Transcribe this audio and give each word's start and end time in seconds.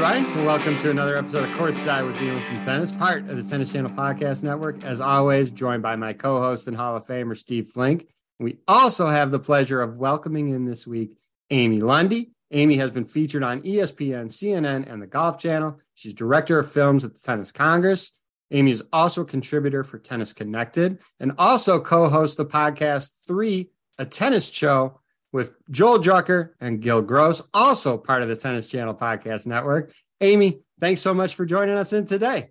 everybody, 0.00 0.44
welcome 0.44 0.78
to 0.78 0.92
another 0.92 1.16
episode 1.16 1.42
of 1.42 1.56
Courtside 1.56 2.06
with 2.06 2.14
Beilinson 2.18 2.64
Tennis, 2.64 2.92
part 2.92 3.28
of 3.28 3.36
the 3.36 3.42
Tennis 3.42 3.72
Channel 3.72 3.90
Podcast 3.90 4.44
Network. 4.44 4.84
As 4.84 5.00
always, 5.00 5.50
joined 5.50 5.82
by 5.82 5.96
my 5.96 6.12
co-host 6.12 6.68
and 6.68 6.76
Hall 6.76 6.94
of 6.94 7.04
Famer 7.04 7.36
Steve 7.36 7.68
Flink. 7.68 8.06
We 8.38 8.58
also 8.68 9.08
have 9.08 9.32
the 9.32 9.40
pleasure 9.40 9.82
of 9.82 9.98
welcoming 9.98 10.50
in 10.50 10.66
this 10.66 10.86
week 10.86 11.18
Amy 11.50 11.80
Lundy. 11.80 12.30
Amy 12.52 12.76
has 12.76 12.92
been 12.92 13.06
featured 13.06 13.42
on 13.42 13.60
ESPN, 13.62 14.26
CNN, 14.26 14.88
and 14.88 15.02
the 15.02 15.08
Golf 15.08 15.36
Channel. 15.36 15.80
She's 15.96 16.14
director 16.14 16.60
of 16.60 16.70
films 16.70 17.04
at 17.04 17.14
the 17.14 17.20
Tennis 17.20 17.50
Congress. 17.50 18.12
Amy 18.52 18.70
is 18.70 18.84
also 18.92 19.22
a 19.22 19.24
contributor 19.24 19.82
for 19.82 19.98
Tennis 19.98 20.32
Connected 20.32 21.00
and 21.18 21.32
also 21.38 21.80
co-hosts 21.80 22.36
the 22.36 22.46
podcast 22.46 23.26
Three, 23.26 23.70
a 23.98 24.06
tennis 24.06 24.48
show 24.48 25.00
with 25.32 25.56
Joel 25.70 25.98
Drucker 25.98 26.50
and 26.60 26.80
Gil 26.80 27.02
Gross, 27.02 27.42
also 27.52 27.98
part 27.98 28.22
of 28.22 28.28
the 28.28 28.36
Tennis 28.36 28.68
Channel 28.68 28.94
Podcast 28.94 29.46
Network. 29.46 29.92
Amy, 30.20 30.60
thanks 30.80 31.00
so 31.00 31.14
much 31.14 31.34
for 31.34 31.44
joining 31.44 31.76
us 31.76 31.92
in 31.92 32.06
today. 32.06 32.50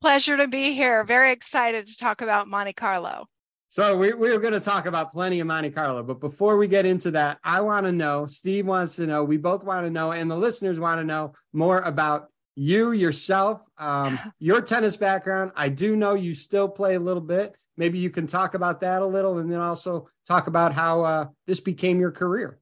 Pleasure 0.00 0.36
to 0.36 0.46
be 0.46 0.74
here. 0.74 1.02
Very 1.04 1.32
excited 1.32 1.86
to 1.88 1.96
talk 1.96 2.22
about 2.22 2.46
Monte 2.46 2.72
Carlo. 2.72 3.26
So 3.70 3.98
we, 3.98 4.14
we're 4.14 4.38
going 4.38 4.54
to 4.54 4.60
talk 4.60 4.86
about 4.86 5.12
plenty 5.12 5.40
of 5.40 5.46
Monte 5.46 5.70
Carlo, 5.70 6.02
but 6.02 6.20
before 6.20 6.56
we 6.56 6.68
get 6.68 6.86
into 6.86 7.10
that, 7.10 7.38
I 7.44 7.60
want 7.60 7.84
to 7.84 7.92
know, 7.92 8.24
Steve 8.24 8.66
wants 8.66 8.96
to 8.96 9.06
know, 9.06 9.24
we 9.24 9.36
both 9.36 9.62
want 9.62 9.84
to 9.84 9.90
know, 9.90 10.12
and 10.12 10.30
the 10.30 10.36
listeners 10.36 10.80
want 10.80 11.00
to 11.00 11.04
know 11.04 11.34
more 11.52 11.80
about 11.80 12.28
you 12.58 12.90
yourself, 12.90 13.62
um, 13.78 14.18
your 14.38 14.60
tennis 14.60 14.96
background. 14.96 15.52
I 15.54 15.68
do 15.68 15.96
know 15.96 16.14
you 16.14 16.34
still 16.34 16.68
play 16.68 16.96
a 16.96 17.00
little 17.00 17.22
bit. 17.22 17.56
Maybe 17.76 17.98
you 17.98 18.10
can 18.10 18.26
talk 18.26 18.54
about 18.54 18.80
that 18.80 19.02
a 19.02 19.06
little, 19.06 19.38
and 19.38 19.50
then 19.50 19.60
also 19.60 20.08
talk 20.26 20.48
about 20.48 20.74
how 20.74 21.02
uh, 21.02 21.26
this 21.46 21.60
became 21.60 22.00
your 22.00 22.10
career. 22.10 22.58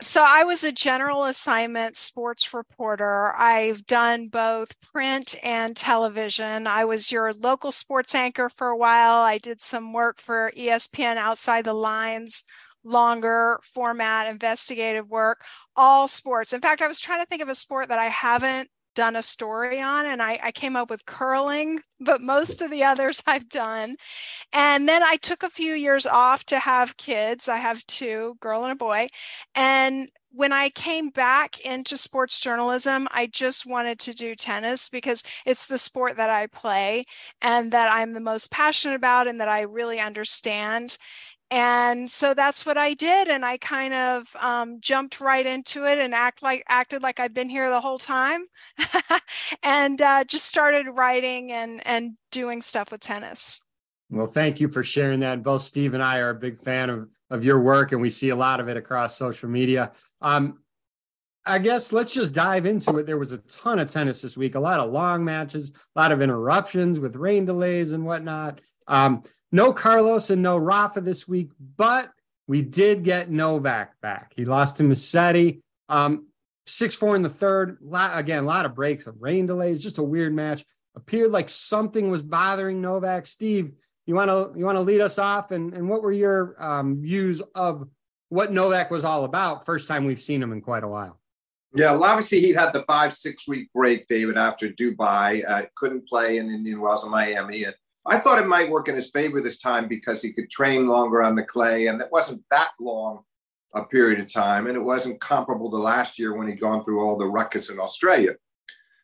So, 0.00 0.24
I 0.26 0.44
was 0.44 0.62
a 0.62 0.72
general 0.72 1.24
assignment 1.24 1.96
sports 1.96 2.52
reporter. 2.52 3.34
I've 3.34 3.86
done 3.86 4.28
both 4.28 4.78
print 4.80 5.36
and 5.42 5.74
television. 5.74 6.66
I 6.66 6.84
was 6.84 7.12
your 7.12 7.32
local 7.32 7.72
sports 7.72 8.14
anchor 8.14 8.48
for 8.50 8.68
a 8.68 8.76
while. 8.76 9.22
I 9.22 9.38
did 9.38 9.62
some 9.62 9.94
work 9.94 10.20
for 10.20 10.52
ESPN 10.56 11.16
Outside 11.16 11.64
the 11.64 11.74
Lines, 11.74 12.44
longer 12.86 13.60
format 13.62 14.28
investigative 14.28 15.10
work, 15.10 15.44
all 15.74 16.08
sports. 16.08 16.52
In 16.52 16.60
fact, 16.60 16.80
I 16.80 16.86
was 16.86 17.00
trying 17.00 17.20
to 17.20 17.26
think 17.26 17.42
of 17.42 17.48
a 17.48 17.54
sport 17.54 17.88
that 17.88 17.98
I 17.98 18.08
haven't 18.08 18.70
done 18.94 19.14
a 19.14 19.22
story 19.22 19.80
on 19.80 20.06
and 20.06 20.22
I, 20.22 20.40
I, 20.42 20.52
came 20.52 20.74
up 20.74 20.88
with 20.88 21.04
curling 21.04 21.80
but 22.00 22.22
most 22.22 22.62
of 22.62 22.70
the 22.70 22.82
others 22.82 23.22
i've 23.26 23.46
done. 23.48 23.96
And 24.54 24.88
then 24.88 25.02
i 25.02 25.16
took 25.16 25.42
a 25.42 25.50
few 25.50 25.74
years 25.74 26.06
off 26.06 26.44
to 26.46 26.58
have 26.58 26.96
kids. 26.96 27.46
I 27.46 27.58
have 27.58 27.86
two 27.86 28.38
girl 28.40 28.62
and 28.62 28.72
a 28.72 28.74
boy. 28.74 29.08
And 29.54 30.08
when 30.32 30.52
i 30.52 30.68
came 30.70 31.10
back 31.10 31.60
into 31.60 31.96
sports 31.96 32.40
journalism 32.40 33.08
i 33.10 33.26
just 33.26 33.64
wanted 33.64 33.98
to 33.98 34.12
do 34.12 34.34
tennis 34.34 34.88
because 34.88 35.22
it's 35.46 35.66
the 35.66 35.78
sport 35.78 36.16
that 36.16 36.28
i 36.28 36.46
play 36.46 37.04
and 37.40 37.72
that 37.72 37.90
i'm 37.90 38.12
the 38.12 38.20
most 38.20 38.50
passionate 38.50 38.94
about 38.94 39.28
and 39.28 39.40
that 39.40 39.48
i 39.48 39.60
really 39.62 39.98
understand 39.98 40.98
and 41.50 42.10
so 42.10 42.34
that's 42.34 42.66
what 42.66 42.76
I 42.76 42.94
did, 42.94 43.28
and 43.28 43.44
I 43.44 43.56
kind 43.58 43.94
of 43.94 44.34
um, 44.40 44.80
jumped 44.80 45.20
right 45.20 45.46
into 45.46 45.84
it 45.84 45.98
and 45.98 46.14
act 46.14 46.42
like 46.42 46.64
acted 46.68 47.02
like 47.02 47.20
I'd 47.20 47.34
been 47.34 47.48
here 47.48 47.70
the 47.70 47.80
whole 47.80 47.98
time, 47.98 48.46
and 49.62 50.00
uh, 50.00 50.24
just 50.24 50.46
started 50.46 50.86
writing 50.88 51.52
and 51.52 51.86
and 51.86 52.12
doing 52.32 52.62
stuff 52.62 52.90
with 52.90 53.00
tennis. 53.00 53.60
Well, 54.10 54.26
thank 54.26 54.60
you 54.60 54.68
for 54.68 54.82
sharing 54.82 55.20
that. 55.20 55.42
Both 55.42 55.62
Steve 55.62 55.94
and 55.94 56.02
I 56.02 56.18
are 56.18 56.30
a 56.30 56.34
big 56.34 56.58
fan 56.58 56.90
of 56.90 57.08
of 57.30 57.44
your 57.44 57.60
work, 57.60 57.92
and 57.92 58.00
we 58.00 58.10
see 58.10 58.30
a 58.30 58.36
lot 58.36 58.58
of 58.58 58.68
it 58.68 58.76
across 58.76 59.16
social 59.16 59.48
media. 59.48 59.92
Um, 60.20 60.60
I 61.46 61.60
guess 61.60 61.92
let's 61.92 62.12
just 62.12 62.34
dive 62.34 62.66
into 62.66 62.98
it. 62.98 63.06
There 63.06 63.18
was 63.18 63.30
a 63.30 63.38
ton 63.38 63.78
of 63.78 63.88
tennis 63.88 64.22
this 64.22 64.36
week, 64.36 64.56
a 64.56 64.60
lot 64.60 64.80
of 64.80 64.90
long 64.90 65.24
matches, 65.24 65.70
a 65.94 66.00
lot 66.00 66.10
of 66.10 66.20
interruptions 66.20 66.98
with 66.98 67.14
rain 67.14 67.44
delays 67.44 67.92
and 67.92 68.04
whatnot. 68.04 68.60
Um, 68.88 69.22
no 69.56 69.72
Carlos 69.72 70.28
and 70.28 70.42
no 70.42 70.58
Rafa 70.58 71.00
this 71.00 71.26
week, 71.26 71.50
but 71.76 72.12
we 72.46 72.60
did 72.60 73.02
get 73.02 73.30
Novak 73.30 73.98
back. 74.02 74.32
He 74.36 74.44
lost 74.44 74.76
to 74.76 74.82
Musetti. 74.82 75.62
Um, 75.88 76.26
6 76.66 76.96
4 76.96 77.16
in 77.16 77.22
the 77.22 77.30
third. 77.30 77.78
Lot, 77.80 78.18
again, 78.18 78.44
a 78.44 78.46
lot 78.46 78.66
of 78.66 78.74
breaks, 78.74 79.06
of 79.06 79.20
rain 79.20 79.46
delays, 79.46 79.82
just 79.82 79.98
a 79.98 80.02
weird 80.02 80.34
match. 80.34 80.64
Appeared 80.94 81.32
like 81.32 81.48
something 81.48 82.10
was 82.10 82.22
bothering 82.22 82.80
Novak. 82.82 83.26
Steve, 83.26 83.72
you 84.04 84.14
want 84.14 84.30
to 84.30 84.58
you 84.58 84.64
want 84.64 84.76
to 84.76 84.82
lead 84.82 85.00
us 85.00 85.18
off 85.18 85.50
and, 85.50 85.72
and 85.74 85.88
what 85.88 86.02
were 86.02 86.12
your 86.12 86.62
um, 86.62 87.00
views 87.00 87.40
of 87.54 87.88
what 88.28 88.52
Novak 88.52 88.90
was 88.90 89.04
all 89.04 89.24
about? 89.24 89.64
First 89.64 89.88
time 89.88 90.04
we've 90.04 90.20
seen 90.20 90.42
him 90.42 90.52
in 90.52 90.60
quite 90.60 90.84
a 90.84 90.88
while. 90.88 91.18
Yeah, 91.74 91.92
well, 91.92 92.04
obviously 92.04 92.40
he'd 92.40 92.56
had 92.56 92.72
the 92.72 92.82
five 92.82 93.14
six 93.14 93.48
week 93.48 93.70
break, 93.74 94.06
David, 94.08 94.36
after 94.36 94.68
Dubai. 94.70 95.48
Uh, 95.48 95.62
couldn't 95.76 96.08
play 96.08 96.38
in 96.38 96.50
Indian 96.50 96.80
Wells 96.80 97.04
and 97.04 97.12
Miami, 97.12 97.64
and 97.64 97.74
I 98.08 98.18
thought 98.18 98.38
it 98.38 98.46
might 98.46 98.70
work 98.70 98.88
in 98.88 98.94
his 98.94 99.10
favor 99.10 99.40
this 99.40 99.58
time 99.58 99.88
because 99.88 100.22
he 100.22 100.32
could 100.32 100.48
train 100.48 100.86
longer 100.86 101.22
on 101.22 101.34
the 101.34 101.42
clay, 101.42 101.88
and 101.88 102.00
it 102.00 102.08
wasn't 102.12 102.42
that 102.50 102.70
long 102.80 103.22
a 103.74 103.84
period 103.84 104.20
of 104.20 104.32
time, 104.32 104.66
and 104.66 104.76
it 104.76 104.80
wasn't 104.82 105.20
comparable 105.20 105.70
to 105.70 105.76
last 105.76 106.18
year 106.18 106.34
when 106.34 106.46
he'd 106.46 106.60
gone 106.60 106.84
through 106.84 107.00
all 107.00 107.18
the 107.18 107.26
ruckus 107.26 107.68
in 107.68 107.80
Australia. 107.80 108.36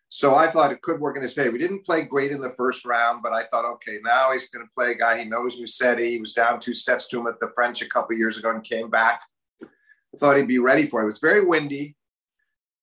So 0.09 0.35
I 0.35 0.47
thought 0.47 0.73
it 0.73 0.83
could 0.83 1.01
work 1.01 1.17
in 1.17 1.23
his 1.23 1.33
favor. 1.33 1.53
He 1.53 1.59
didn't 1.59 1.85
play 1.85 2.03
great 2.03 2.33
in 2.33 2.41
the 2.41 2.51
first 2.51 2.85
round, 2.85 3.23
but 3.23 3.33
I 3.33 3.45
thought, 3.45 3.65
okay, 3.65 3.99
now 4.05 4.31
he's 4.33 4.49
going 4.51 4.65
to 4.65 4.71
play 4.77 4.93
a 4.93 4.95
guy 4.95 5.19
he 5.19 5.25
knows 5.25 5.59
Musetti. 5.59 6.11
He 6.11 6.21
was 6.21 6.35
down 6.35 6.61
two 6.61 6.75
sets 6.75 7.09
to 7.09 7.21
him 7.21 7.27
at 7.27 7.41
the 7.41 7.51
French 7.55 7.83
a 7.83 7.89
couple 7.89 8.17
years 8.17 8.37
ago 8.39 8.51
and 8.51 8.63
came 8.63 8.91
back. 8.91 9.23
I 9.63 10.19
thought 10.19 10.37
he'd 10.37 10.47
be 10.47 10.59
ready 10.59 10.87
for 10.87 11.01
it. 11.01 11.05
It 11.05 11.09
was 11.09 11.19
very 11.19 11.45
windy 11.45 11.97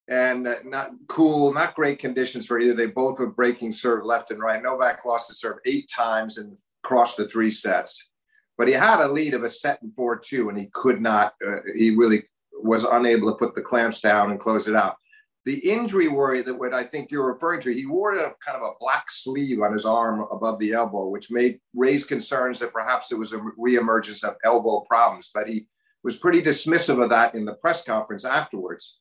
and 0.09 0.47
uh, 0.47 0.55
not 0.65 0.91
cool, 1.07 1.53
not 1.53 1.75
great 1.75 1.99
conditions 1.99 2.45
for 2.45 2.59
either. 2.59 2.73
They 2.73 2.87
both 2.87 3.19
were 3.19 3.29
breaking 3.29 3.71
serve 3.71 4.03
left 4.03 4.31
and 4.31 4.41
right. 4.41 4.61
Novak 4.61 5.05
lost 5.05 5.29
the 5.29 5.35
serve 5.35 5.57
eight 5.65 5.89
times 5.95 6.37
and 6.37 6.57
crossed 6.83 7.17
the 7.17 7.27
three 7.27 7.51
sets, 7.51 8.09
but 8.57 8.67
he 8.67 8.73
had 8.73 8.99
a 8.99 9.07
lead 9.07 9.35
of 9.35 9.43
a 9.43 9.49
set 9.49 9.81
and 9.81 9.95
four 9.95 10.17
two, 10.17 10.49
and 10.49 10.57
he 10.57 10.69
could 10.73 10.99
not. 10.99 11.33
Uh, 11.47 11.57
he 11.75 11.95
really 11.95 12.23
was 12.61 12.83
unable 12.83 13.31
to 13.31 13.37
put 13.37 13.55
the 13.55 13.61
clamps 13.61 14.01
down 14.01 14.31
and 14.31 14.39
close 14.39 14.67
it 14.67 14.75
out. 14.75 14.97
The 15.45 15.57
injury 15.59 16.09
worry 16.09 16.41
that 16.41 16.59
what 16.59 16.73
I 16.73 16.83
think 16.83 17.09
you're 17.09 17.31
referring 17.31 17.61
to, 17.61 17.73
he 17.73 17.85
wore 17.85 18.15
a 18.15 18.35
kind 18.45 18.57
of 18.57 18.63
a 18.63 18.73
black 18.79 19.09
sleeve 19.09 19.61
on 19.61 19.71
his 19.71 19.85
arm 19.85 20.25
above 20.31 20.59
the 20.59 20.73
elbow, 20.73 21.07
which 21.07 21.31
made 21.31 21.59
raise 21.73 22.03
concerns 22.03 22.59
that 22.59 22.73
perhaps 22.73 23.11
it 23.11 23.15
was 23.15 23.31
a 23.31 23.39
reemergence 23.57 24.23
of 24.23 24.35
elbow 24.43 24.81
problems. 24.81 25.31
But 25.33 25.47
he 25.47 25.67
was 26.03 26.17
pretty 26.17 26.41
dismissive 26.41 27.01
of 27.01 27.09
that 27.09 27.35
in 27.35 27.45
the 27.45 27.53
press 27.53 27.83
conference 27.83 28.25
afterwards 28.25 28.99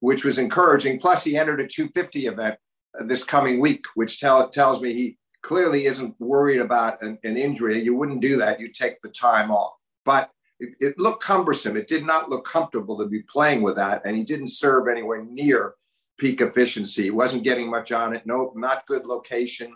which 0.00 0.24
was 0.24 0.38
encouraging. 0.38 1.00
Plus, 1.00 1.24
he 1.24 1.36
entered 1.36 1.60
a 1.60 1.66
250 1.66 2.26
event 2.26 2.56
uh, 2.98 3.04
this 3.04 3.24
coming 3.24 3.60
week, 3.60 3.84
which 3.94 4.20
tell, 4.20 4.48
tells 4.48 4.80
me 4.82 4.92
he 4.92 5.18
clearly 5.42 5.86
isn't 5.86 6.14
worried 6.18 6.60
about 6.60 7.02
an, 7.02 7.18
an 7.24 7.36
injury. 7.36 7.82
You 7.82 7.94
wouldn't 7.94 8.20
do 8.20 8.36
that. 8.38 8.60
You 8.60 8.72
take 8.72 9.00
the 9.00 9.08
time 9.10 9.50
off. 9.50 9.74
But 10.04 10.30
it, 10.58 10.70
it, 10.80 10.98
looked 10.98 11.22
cumbersome. 11.22 11.76
It 11.76 11.88
did 11.88 12.04
not 12.04 12.30
look 12.30 12.44
comfortable 12.44 12.98
to 12.98 13.06
be 13.06 13.22
playing 13.22 13.62
with 13.62 13.76
that. 13.76 14.02
And 14.04 14.16
he 14.16 14.24
didn't 14.24 14.48
serve 14.48 14.88
anywhere 14.88 15.24
near 15.24 15.74
peak 16.18 16.40
efficiency. 16.40 17.04
He 17.04 17.10
wasn't 17.10 17.44
getting 17.44 17.70
much 17.70 17.92
on 17.92 18.14
it. 18.14 18.26
No, 18.26 18.52
not 18.56 18.86
good 18.86 19.06
location, 19.06 19.74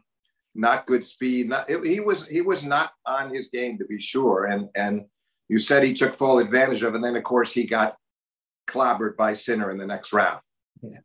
not 0.54 0.86
good 0.86 1.04
speed. 1.04 1.48
Not, 1.48 1.69
it, 1.69 1.84
he 1.86 2.00
was 2.00 2.26
he 2.26 2.41
was 2.41 2.64
not 2.64 2.92
on 3.06 3.32
his 3.32 3.48
game 3.48 3.78
to 3.78 3.84
be 3.84 3.98
sure. 4.00 4.47
And 4.47 4.69
and 4.75 5.04
you 5.48 5.59
said 5.59 5.82
he 5.82 5.94
took 5.94 6.14
full 6.14 6.38
advantage 6.38 6.82
of. 6.82 6.94
It. 6.94 6.97
And 6.97 7.04
then 7.04 7.16
of 7.16 7.25
course 7.25 7.53
he 7.53 7.66
got 7.66 7.97
clobbered 8.70 9.16
by 9.16 9.32
Sinner 9.32 9.70
in 9.70 9.78
the 9.78 9.86
next 9.86 10.12
round. 10.12 10.41
Yeah. 10.82 10.98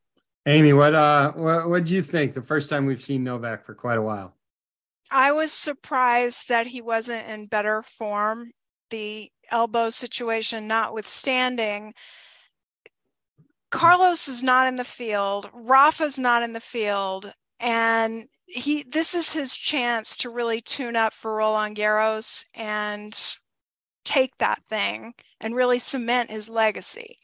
Amy, 0.45 0.73
what 0.73 0.93
uh 0.93 1.31
what 1.33 1.69
what 1.69 1.85
do 1.85 1.95
you 1.95 2.01
think 2.01 2.33
the 2.33 2.41
first 2.41 2.69
time 2.69 2.85
we've 2.85 3.03
seen 3.03 3.23
Novak 3.23 3.63
for 3.63 3.73
quite 3.73 3.97
a 3.97 4.01
while? 4.01 4.35
I 5.11 5.31
was 5.31 5.51
surprised 5.51 6.49
that 6.49 6.67
he 6.67 6.81
wasn't 6.81 7.27
in 7.27 7.47
better 7.47 7.81
form. 7.81 8.51
The 8.91 9.31
elbow 9.51 9.89
situation 9.89 10.67
notwithstanding, 10.67 11.93
Carlos 13.71 14.27
is 14.27 14.43
not 14.43 14.67
in 14.67 14.75
the 14.75 14.83
field, 14.83 15.49
Rafa's 15.51 16.19
not 16.19 16.43
in 16.43 16.53
the 16.53 16.59
field, 16.59 17.33
and 17.59 18.25
he 18.45 18.83
this 18.83 19.15
is 19.15 19.33
his 19.33 19.55
chance 19.55 20.15
to 20.17 20.29
really 20.29 20.61
tune 20.61 20.95
up 20.95 21.13
for 21.13 21.35
Roland 21.35 21.75
Garros 21.75 22.45
and 22.53 23.17
take 24.03 24.37
that 24.37 24.61
thing 24.69 25.15
and 25.41 25.55
really 25.55 25.79
cement 25.79 26.29
his 26.29 26.47
legacy 26.47 27.17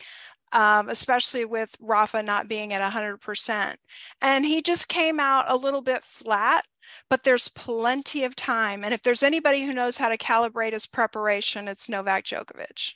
um, 0.52 0.90
especially 0.90 1.46
with 1.46 1.76
Rafa 1.80 2.22
not 2.24 2.48
being 2.48 2.74
at 2.74 2.94
100%. 2.94 3.76
And 4.22 4.46
he 4.46 4.62
just 4.62 4.90
came 4.90 5.20
out 5.20 5.46
a 5.48 5.56
little 5.56 5.82
bit 5.82 6.04
flat, 6.04 6.66
but 7.10 7.24
there's 7.24 7.48
plenty 7.48 8.24
of 8.24 8.36
time. 8.36 8.84
And 8.84 8.94
if 8.94 9.04
there's 9.04 9.24
anybody 9.24 9.66
who 9.66 9.74
knows 9.74 9.98
how 9.98 10.10
to 10.10 10.18
calibrate 10.18 10.74
his 10.74 10.86
preparation, 10.86 11.68
it's 11.68 11.90
Novak 11.90 12.26
Djokovic. 12.26 12.94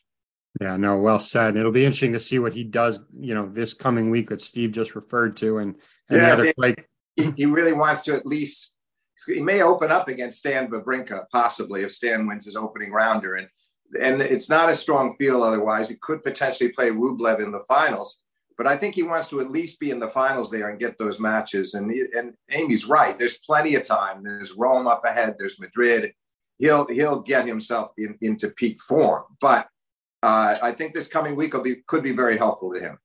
Yeah, 0.61 0.77
no, 0.77 0.97
well 0.97 1.19
said. 1.19 1.57
It'll 1.57 1.71
be 1.71 1.83
interesting 1.83 2.13
to 2.13 2.19
see 2.19 2.39
what 2.39 2.53
he 2.53 2.63
does, 2.63 2.99
you 3.19 3.33
know, 3.33 3.49
this 3.49 3.73
coming 3.73 4.09
week 4.09 4.29
that 4.29 4.41
Steve 4.41 4.71
just 4.71 4.95
referred 4.95 5.35
to, 5.37 5.57
and, 5.57 5.75
and 6.09 6.21
yeah, 6.21 6.27
the 6.27 6.31
other 6.31 6.53
play. 6.53 6.75
He, 7.15 7.31
he 7.31 7.45
really 7.45 7.73
wants 7.73 8.03
to 8.03 8.15
at 8.15 8.25
least. 8.25 8.71
He 9.27 9.41
may 9.41 9.61
open 9.61 9.91
up 9.91 10.07
against 10.07 10.39
Stan 10.39 10.69
Wawrinka, 10.69 11.25
possibly 11.31 11.83
if 11.83 11.91
Stan 11.91 12.27
wins 12.27 12.45
his 12.45 12.55
opening 12.55 12.91
rounder, 12.91 13.35
and 13.35 13.47
and 14.01 14.21
it's 14.21 14.49
not 14.49 14.69
a 14.69 14.75
strong 14.75 15.15
field 15.15 15.43
otherwise. 15.43 15.89
He 15.89 15.95
could 16.01 16.23
potentially 16.23 16.71
play 16.71 16.89
Rublev 16.89 17.43
in 17.43 17.51
the 17.51 17.63
finals. 17.67 18.21
but 18.57 18.67
I 18.67 18.77
think 18.77 18.95
he 18.95 19.03
wants 19.03 19.29
to 19.29 19.41
at 19.41 19.51
least 19.51 19.79
be 19.79 19.91
in 19.91 19.99
the 19.99 20.09
finals 20.09 20.49
there 20.49 20.69
and 20.69 20.79
get 20.79 20.97
those 20.97 21.19
matches. 21.19 21.73
And 21.73 21.91
and 21.91 22.33
Amy's 22.51 22.85
right. 22.87 23.17
There's 23.17 23.39
plenty 23.39 23.75
of 23.75 23.83
time. 23.83 24.23
There's 24.23 24.53
Rome 24.53 24.87
up 24.87 25.03
ahead. 25.05 25.35
There's 25.37 25.59
Madrid. 25.59 26.13
He'll 26.57 26.87
he'll 26.87 27.21
get 27.21 27.45
himself 27.45 27.91
in, 27.97 28.17
into 28.21 28.49
peak 28.49 28.79
form. 28.81 29.23
But 29.41 29.67
uh, 30.23 30.57
I 30.61 30.71
think 30.71 30.93
this 30.93 31.07
coming 31.07 31.35
week 31.35 31.53
will 31.53 31.61
be 31.61 31.77
could 31.87 32.03
be 32.03 32.13
very 32.13 32.37
helpful 32.37 32.73
to 32.73 32.79
him. 32.79 32.97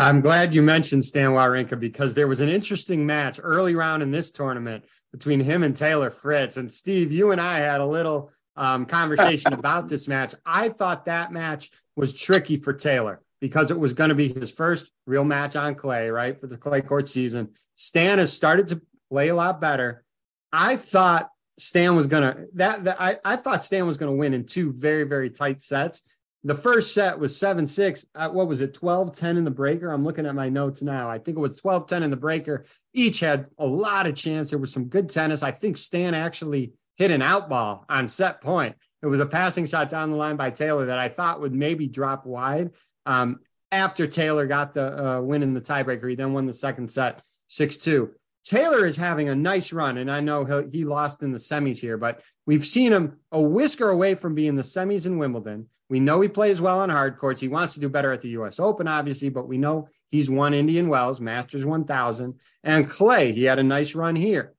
I'm 0.00 0.20
glad 0.20 0.54
you 0.54 0.62
mentioned 0.62 1.04
Stan 1.04 1.30
Wawrinka 1.30 1.78
because 1.78 2.14
there 2.14 2.28
was 2.28 2.40
an 2.40 2.48
interesting 2.48 3.04
match 3.04 3.40
early 3.42 3.74
round 3.74 4.00
in 4.00 4.12
this 4.12 4.30
tournament 4.30 4.84
between 5.10 5.40
him 5.40 5.64
and 5.64 5.76
Taylor 5.76 6.10
Fritz. 6.10 6.56
And 6.56 6.70
Steve, 6.70 7.10
you 7.10 7.32
and 7.32 7.40
I 7.40 7.58
had 7.58 7.80
a 7.80 7.86
little 7.86 8.30
um, 8.58 8.84
conversation 8.84 9.52
about 9.52 9.88
this 9.88 10.08
match. 10.08 10.34
I 10.44 10.68
thought 10.68 11.06
that 11.06 11.32
match 11.32 11.70
was 11.96 12.12
tricky 12.12 12.56
for 12.56 12.72
Taylor 12.72 13.22
because 13.40 13.70
it 13.70 13.78
was 13.78 13.94
going 13.94 14.08
to 14.08 14.16
be 14.16 14.28
his 14.28 14.52
first 14.52 14.90
real 15.06 15.24
match 15.24 15.56
on 15.56 15.76
clay, 15.76 16.10
right, 16.10 16.38
for 16.38 16.48
the 16.48 16.58
clay 16.58 16.80
court 16.80 17.06
season. 17.06 17.50
Stan 17.74 18.18
has 18.18 18.32
started 18.32 18.68
to 18.68 18.82
play 19.10 19.28
a 19.28 19.34
lot 19.34 19.60
better. 19.60 20.04
I 20.52 20.76
thought 20.76 21.30
Stan 21.56 21.94
was 21.94 22.08
going 22.08 22.22
to 22.22 22.46
that, 22.54 22.84
that 22.84 23.00
I, 23.00 23.16
I 23.24 23.36
thought 23.36 23.64
Stan 23.64 23.86
was 23.86 23.96
going 23.96 24.12
to 24.12 24.18
win 24.18 24.34
in 24.34 24.44
two 24.44 24.72
very 24.72 25.04
very 25.04 25.30
tight 25.30 25.62
sets. 25.62 26.02
The 26.44 26.54
first 26.54 26.94
set 26.94 27.18
was 27.18 27.36
7 27.36 27.66
6. 27.66 28.06
Uh, 28.14 28.28
what 28.30 28.46
was 28.46 28.60
it, 28.60 28.72
12 28.72 29.14
10 29.14 29.36
in 29.36 29.44
the 29.44 29.50
breaker? 29.50 29.90
I'm 29.90 30.04
looking 30.04 30.24
at 30.24 30.34
my 30.34 30.48
notes 30.48 30.82
now. 30.82 31.10
I 31.10 31.18
think 31.18 31.36
it 31.36 31.40
was 31.40 31.60
12 31.60 31.86
10 31.86 32.02
in 32.02 32.10
the 32.10 32.16
breaker. 32.16 32.64
Each 32.92 33.20
had 33.20 33.46
a 33.58 33.66
lot 33.66 34.06
of 34.06 34.14
chance. 34.14 34.50
There 34.50 34.58
was 34.58 34.72
some 34.72 34.84
good 34.84 35.08
tennis. 35.08 35.42
I 35.42 35.50
think 35.50 35.76
Stan 35.76 36.14
actually 36.14 36.72
hit 36.98 37.10
an 37.10 37.22
out 37.22 37.48
ball 37.48 37.84
on 37.88 38.08
set 38.08 38.40
point. 38.40 38.76
It 39.02 39.06
was 39.06 39.20
a 39.20 39.26
passing 39.26 39.66
shot 39.66 39.88
down 39.88 40.10
the 40.10 40.16
line 40.16 40.36
by 40.36 40.50
Taylor 40.50 40.86
that 40.86 40.98
I 40.98 41.08
thought 41.08 41.40
would 41.40 41.54
maybe 41.54 41.86
drop 41.86 42.26
wide. 42.26 42.70
Um, 43.06 43.40
after 43.70 44.06
Taylor 44.06 44.46
got 44.46 44.72
the 44.72 45.06
uh, 45.06 45.20
win 45.20 45.42
in 45.42 45.54
the 45.54 45.60
tiebreaker, 45.60 46.08
he 46.08 46.16
then 46.16 46.32
won 46.32 46.46
the 46.46 46.52
second 46.52 46.90
set 46.90 47.22
6 47.46 47.76
2. 47.78 48.10
Taylor 48.44 48.86
is 48.86 48.96
having 48.96 49.28
a 49.28 49.34
nice 49.34 49.72
run, 49.72 49.98
and 49.98 50.10
I 50.10 50.20
know 50.20 50.44
he 50.72 50.84
lost 50.84 51.22
in 51.22 51.32
the 51.32 51.38
semis 51.38 51.80
here, 51.80 51.98
but 51.98 52.22
we've 52.46 52.64
seen 52.64 52.92
him 52.92 53.18
a 53.30 53.40
whisker 53.40 53.90
away 53.90 54.14
from 54.14 54.34
being 54.34 54.56
the 54.56 54.62
semis 54.62 55.06
in 55.06 55.18
Wimbledon. 55.18 55.66
We 55.90 56.00
know 56.00 56.20
he 56.20 56.28
plays 56.28 56.60
well 56.60 56.80
on 56.80 56.88
hard 56.88 57.18
courts. 57.18 57.40
He 57.40 57.48
wants 57.48 57.74
to 57.74 57.80
do 57.80 57.88
better 57.88 58.12
at 58.12 58.20
the 58.20 58.30
U.S. 58.30 58.58
Open, 58.58 58.88
obviously, 58.88 59.28
but 59.28 59.48
we 59.48 59.58
know 59.58 59.88
he's 60.10 60.30
won 60.30 60.54
Indian 60.54 60.88
Wells, 60.88 61.20
Masters 61.20 61.66
1000, 61.66 62.38
and 62.64 62.88
Clay. 62.88 63.32
He 63.32 63.44
had 63.44 63.58
a 63.58 63.62
nice 63.62 63.94
run 63.94 64.16
here. 64.16 64.54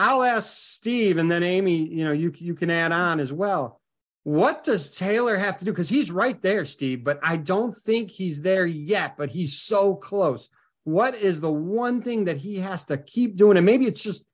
I'll 0.00 0.22
ask 0.22 0.54
Steve, 0.54 1.18
and 1.18 1.30
then 1.30 1.42
Amy. 1.42 1.76
You 1.76 2.06
know, 2.06 2.12
you 2.12 2.32
you 2.38 2.54
can 2.54 2.70
add 2.70 2.90
on 2.90 3.20
as 3.20 3.34
well. 3.34 3.80
What 4.22 4.64
does 4.64 4.96
Taylor 4.96 5.36
have 5.36 5.58
to 5.58 5.66
do? 5.66 5.72
Because 5.72 5.90
he's 5.90 6.10
right 6.10 6.40
there, 6.40 6.64
Steve, 6.64 7.04
but 7.04 7.20
I 7.22 7.36
don't 7.36 7.76
think 7.76 8.10
he's 8.10 8.40
there 8.40 8.64
yet. 8.64 9.18
But 9.18 9.28
he's 9.28 9.60
so 9.60 9.94
close. 9.94 10.48
What 10.84 11.14
is 11.14 11.42
the 11.42 11.52
one 11.52 12.00
thing 12.00 12.24
that 12.24 12.38
he 12.38 12.60
has 12.60 12.86
to 12.86 12.96
keep 12.96 13.36
doing? 13.36 13.58
And 13.58 13.66
maybe 13.66 13.86
it's 13.86 14.02
just 14.02 14.26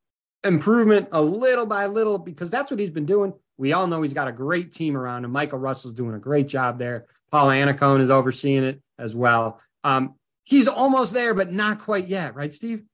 improvement 0.44 1.08
a 1.10 1.20
little 1.20 1.66
by 1.66 1.86
little 1.86 2.18
because 2.18 2.48
that's 2.48 2.70
what 2.70 2.78
he's 2.78 2.90
been 2.90 3.04
doing. 3.04 3.32
We 3.58 3.72
all 3.72 3.88
know 3.88 4.02
he's 4.02 4.12
got 4.12 4.28
a 4.28 4.32
great 4.32 4.72
team 4.72 4.96
around 4.96 5.24
him. 5.24 5.32
Michael 5.32 5.58
Russell's 5.58 5.94
doing 5.94 6.14
a 6.14 6.20
great 6.20 6.46
job 6.46 6.78
there. 6.78 7.06
Paul 7.32 7.48
Annacone 7.48 8.00
is 8.00 8.10
overseeing 8.10 8.62
it 8.62 8.80
as 9.00 9.16
well. 9.16 9.60
Um, 9.82 10.14
he's 10.44 10.68
almost 10.68 11.12
there, 11.12 11.34
but 11.34 11.50
not 11.50 11.80
quite 11.80 12.06
yet, 12.06 12.36
right, 12.36 12.54
Steve? 12.54 12.84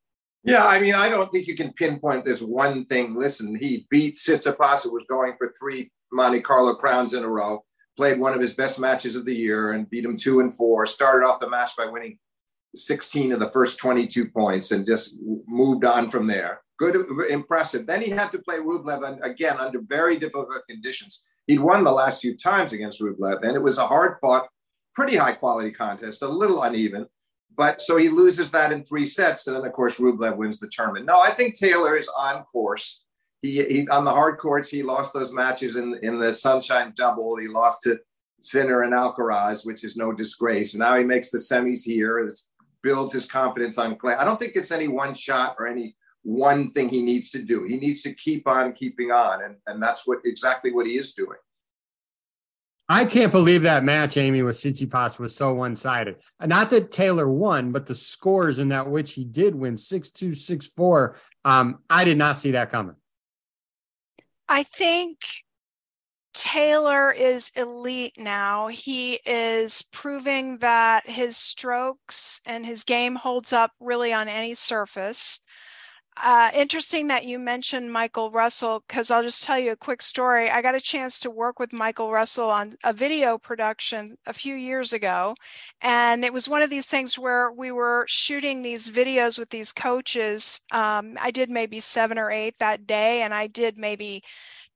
Yeah, 0.45 0.67
I 0.67 0.81
mean, 0.81 0.95
I 0.95 1.09
don't 1.09 1.31
think 1.31 1.47
you 1.47 1.55
can 1.55 1.73
pinpoint 1.73 2.25
this 2.25 2.43
one 2.43 2.85
thing. 2.87 3.15
Listen, 3.15 3.55
he 3.55 3.87
beat 3.91 4.17
Tsitsipas, 4.17 4.83
who 4.83 4.93
was 4.93 5.05
going 5.09 5.35
for 5.39 5.55
three 5.59 5.91
Monte 6.13 6.41
Carlo 6.41 6.75
crowns 6.75 7.15
in 7.15 7.23
a 7.23 7.29
row, 7.29 7.65
played 7.97 8.19
one 8.19 8.35
of 8.35 8.41
his 8.41 8.55
best 8.55 8.81
matches 8.81 9.15
of 9.15 9.25
the 9.25 9.35
year 9.35 9.73
and 9.73 9.89
beat 9.89 10.05
him 10.05 10.17
two 10.17 10.41
and 10.41 10.55
four, 10.57 10.85
started 10.87 11.27
off 11.27 11.41
the 11.41 11.49
match 11.49 11.71
by 11.77 11.87
winning 11.87 12.19
16 12.75 13.33
of 13.33 13.41
the 13.41 13.51
first 13.51 13.79
22 13.79 14.31
points 14.31 14.73
and 14.73 14.87
just 14.87 15.17
moved 15.47 15.85
on 15.85 16.11
from 16.11 16.27
there. 16.27 16.63
Good, 16.79 16.97
impressive. 17.31 17.87
Then 17.87 18.03
he 18.03 18.11
had 18.11 18.33
to 18.33 18.39
play 18.39 18.57
Rublev 18.57 19.21
again 19.23 19.59
under 19.59 19.81
very 19.87 20.17
difficult 20.17 20.49
conditions. 20.69 21.23
He'd 21.47 21.61
won 21.61 21.85
the 21.85 21.93
last 21.93 22.21
few 22.21 22.37
times 22.37 22.73
against 22.73 23.01
Rublev, 23.01 23.43
and 23.43 23.55
it 23.55 23.63
was 23.63 23.79
a 23.79 23.87
hard 23.87 24.17
fought, 24.21 24.49
pretty 24.95 25.17
high 25.17 25.35
quality 25.35 25.71
contest, 25.71 26.23
a 26.23 26.29
little 26.29 26.63
uneven. 26.63 27.07
But 27.57 27.83
so 27.83 27.97
he 27.97 28.09
loses 28.09 28.51
that 28.53 28.73
in 28.73 28.85
three 28.85 29.07
sets. 29.07 29.47
And 29.47 29.57
then, 29.57 29.65
of 29.65 29.73
course, 29.73 29.99
Rublev 29.99 30.37
wins 30.37 30.59
the 30.59 30.69
tournament. 30.69 31.07
No, 31.07 31.21
I 31.21 31.31
think 31.31 31.59
Taylor 31.59 31.97
is 31.97 32.09
on 32.19 32.45
course. 32.45 33.05
He, 33.43 33.63
he 33.65 33.89
on 33.89 34.05
the 34.05 34.11
hard 34.11 34.39
courts, 34.39 34.71
he 34.71 34.83
lost 34.83 35.13
those 35.13 35.33
matches 35.33 35.77
in, 35.77 35.99
in 36.03 36.21
the 36.21 36.33
Sunshine 36.33 36.93
Double. 36.97 37.37
He 37.37 37.49
lost 37.49 37.83
to 37.83 37.99
Sinner 38.41 38.83
and 38.83 38.93
Alcaraz, 38.93 39.67
which 39.67 39.85
is 39.85 39.97
no 39.97 40.13
disgrace. 40.13 40.75
And 40.75 40.81
now 40.81 40.97
he 40.97 41.05
makes 41.05 41.31
the 41.31 41.39
semis 41.39 41.83
here. 41.85 42.19
It 42.21 42.39
builds 42.83 43.13
his 43.13 43.27
confidence 43.27 43.79
on 43.79 43.97
clay. 43.97 44.15
I 44.15 44.25
don't 44.25 44.39
think 44.39 44.53
it's 44.55 44.71
any 44.71 44.89
one 44.89 45.15
shot 45.15 45.57
or 45.59 45.67
any 45.67 45.97
one 46.23 46.71
thing 46.71 46.89
he 46.89 47.03
needs 47.03 47.31
to 47.31 47.43
do. 47.43 47.65
He 47.65 47.77
needs 47.77 48.03
to 48.03 48.15
keep 48.15 48.47
on 48.47 48.73
keeping 48.73 49.11
on. 49.11 49.43
And, 49.43 49.57
and 49.67 49.83
that's 49.83 50.07
what 50.07 50.19
exactly 50.25 50.73
what 50.73 50.87
he 50.87 50.97
is 50.97 51.15
doing. 51.15 51.39
I 52.93 53.07
can't 53.07 53.33
believe 53.33 53.63
that 53.63 53.85
match, 53.85 54.19
Amy, 54.19 54.43
with 54.43 54.57
Tsitsipas 54.57 55.19
was 55.19 55.35
so 55.35 55.55
one 55.55 55.77
sided. 55.77 56.17
Not 56.45 56.69
that 56.69 56.93
Taylor 56.93 57.27
won, 57.27 57.73
but 57.73 57.87
the 57.87 57.95
scores 57.95 58.59
in 58.59 58.69
that 58.69 58.91
which 58.91 59.15
he 59.15 59.25
did 59.25 59.55
win 59.55 59.79
6 59.79 60.11
2, 60.11 60.35
6 60.35 60.67
4. 60.67 61.17
Um, 61.43 61.79
I 61.89 62.05
did 62.05 62.19
not 62.19 62.37
see 62.37 62.51
that 62.51 62.69
coming. 62.69 62.97
I 64.47 64.65
think 64.65 65.21
Taylor 66.35 67.11
is 67.11 67.51
elite 67.57 68.19
now. 68.19 68.69
He 68.69 69.15
is 69.25 69.81
proving 69.91 70.59
that 70.59 71.09
his 71.09 71.39
strokes 71.39 72.43
and 72.45 72.67
his 72.67 72.85
game 72.85 73.15
holds 73.15 73.55
up 73.55 73.71
really 73.81 74.13
on 74.13 74.29
any 74.29 74.53
surface 74.53 75.41
uh, 76.17 76.51
interesting 76.55 77.09
that 77.09 77.25
you 77.25 77.39
mentioned 77.39 77.91
Michael 77.93 78.31
Russell 78.31 78.85
because 78.87 79.11
I'll 79.11 79.23
just 79.23 79.45
tell 79.45 79.59
you 79.59 79.73
a 79.73 79.77
quick 79.77 80.03
story. 80.03 80.51
I 80.51 80.61
got 80.61 80.75
a 80.75 80.81
chance 80.81 81.19
to 81.21 81.31
work 81.31 81.59
with 81.59 81.73
Michael 81.73 82.11
Russell 82.13 82.51
on 82.51 82.75
a 82.85 82.93
video 82.93 83.39
production 83.39 84.17
a 84.27 84.33
few 84.33 84.55
years 84.55 84.93
ago. 84.93 85.35
And 85.81 86.25
it 86.25 86.33
was 86.33 86.49
one 86.49 86.61
of 86.61 86.71
these 86.71 86.87
things 86.87 87.19
where 87.19 87.51
we 87.51 87.73
were 87.73 88.05
shooting 88.09 88.63
these 88.63 88.91
videos 88.91 89.39
with 89.39 89.51
these 89.51 89.73
coaches. 89.73 90.61
Um, 90.71 91.17
I 91.21 91.31
did 91.31 91.49
maybe 91.49 91.81
seven 91.81 92.19
or 92.19 92.31
eight 92.31 92.59
that 92.59 92.87
day, 92.87 93.23
and 93.23 93.33
I 93.33 93.47
did 93.47 93.79
maybe 93.79 94.23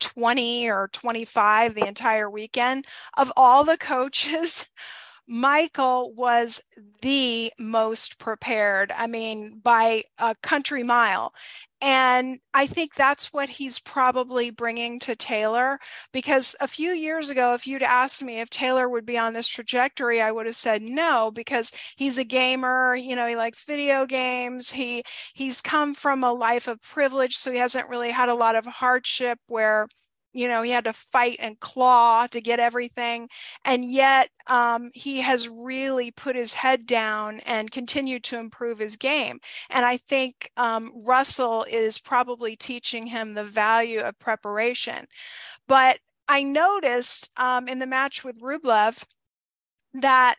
20 0.01 0.69
or 0.69 0.89
25 0.93 1.75
the 1.75 1.87
entire 1.87 2.31
weekend. 2.31 2.87
Of 3.17 3.33
all 3.37 3.65
the 3.65 3.79
coaches, 3.79 4.67
Michael 5.29 6.13
was 6.15 6.61
the 7.03 7.53
most 7.59 8.19
prepared, 8.19 8.93
I 8.93 9.07
mean, 9.07 9.59
by 9.63 10.05
a 10.19 10.35
country 10.43 10.83
mile. 10.85 11.33
And 11.81 12.39
I 12.55 12.67
think 12.67 12.95
that's 12.95 13.33
what 13.33 13.49
he's 13.49 13.79
probably 13.79 14.51
bringing 14.51 14.99
to 15.01 15.15
Taylor. 15.17 15.79
Because 16.13 16.55
a 16.61 16.69
few 16.69 16.93
years 16.93 17.29
ago, 17.29 17.55
if 17.55 17.67
you'd 17.67 17.83
asked 17.83 18.23
me 18.23 18.41
if 18.41 18.51
Taylor 18.51 18.89
would 18.89 19.05
be 19.05 19.19
on 19.19 19.33
this 19.35 19.49
trajectory, 19.49 20.21
I 20.23 20.33
would 20.33 20.47
have 20.47 20.57
said 20.57 20.83
no, 20.83 21.31
because 21.31 21.73
he's 21.97 22.19
a 22.19 22.25
gamer. 22.25 22.95
You 22.97 23.17
know, 23.17 23.27
he 23.27 23.37
likes 23.37 23.63
video 23.65 24.07
games. 24.07 24.73
He 24.73 25.03
he's 25.35 25.61
come 25.61 25.95
from 25.95 26.25
a 26.25 26.33
life 26.33 26.67
of 26.69 26.81
privilege, 26.83 27.37
so 27.37 27.53
he 27.53 27.59
hasn't 27.59 27.89
really 27.89 28.11
had 28.13 28.29
a 28.29 28.35
lot 28.35 28.57
of 28.57 28.65
hardship 28.67 29.39
where 29.49 29.89
you 30.37 30.49
know 30.49 30.63
he 30.63 30.71
had 30.71 30.85
to 30.85 30.93
fight 30.93 31.37
and 31.41 31.59
claw 31.61 32.27
to 32.29 32.41
get 32.41 32.61
everything. 32.61 33.29
And 33.65 33.91
yet 33.91 34.31
um, 34.47 34.91
he 34.95 35.21
has 35.23 35.49
really 35.49 36.11
put 36.11 36.37
his 36.37 36.55
head 36.55 36.87
down 36.87 37.41
and 37.41 37.71
continued 37.71 38.25
to 38.25 38.39
improve 38.39 38.79
his 38.79 38.97
game. 38.97 39.41
And 39.71 39.85
i 39.85 39.97
think 39.97 40.51
um, 40.57 40.93
russell 41.05 41.65
is 41.69 41.99
probably 41.99 42.57
teaching 42.57 43.07
him 43.07 43.33
the 43.33 43.45
value 43.45 44.01
of 44.01 44.19
preparation. 44.19 45.07
But 45.69 45.99
i 46.29 46.43
noticed 46.43 47.31
um, 47.37 47.69
in 47.69 47.79
the 47.79 47.87
match 47.87 48.25
with 48.25 48.41
rublev 48.41 49.05
that 49.95 50.37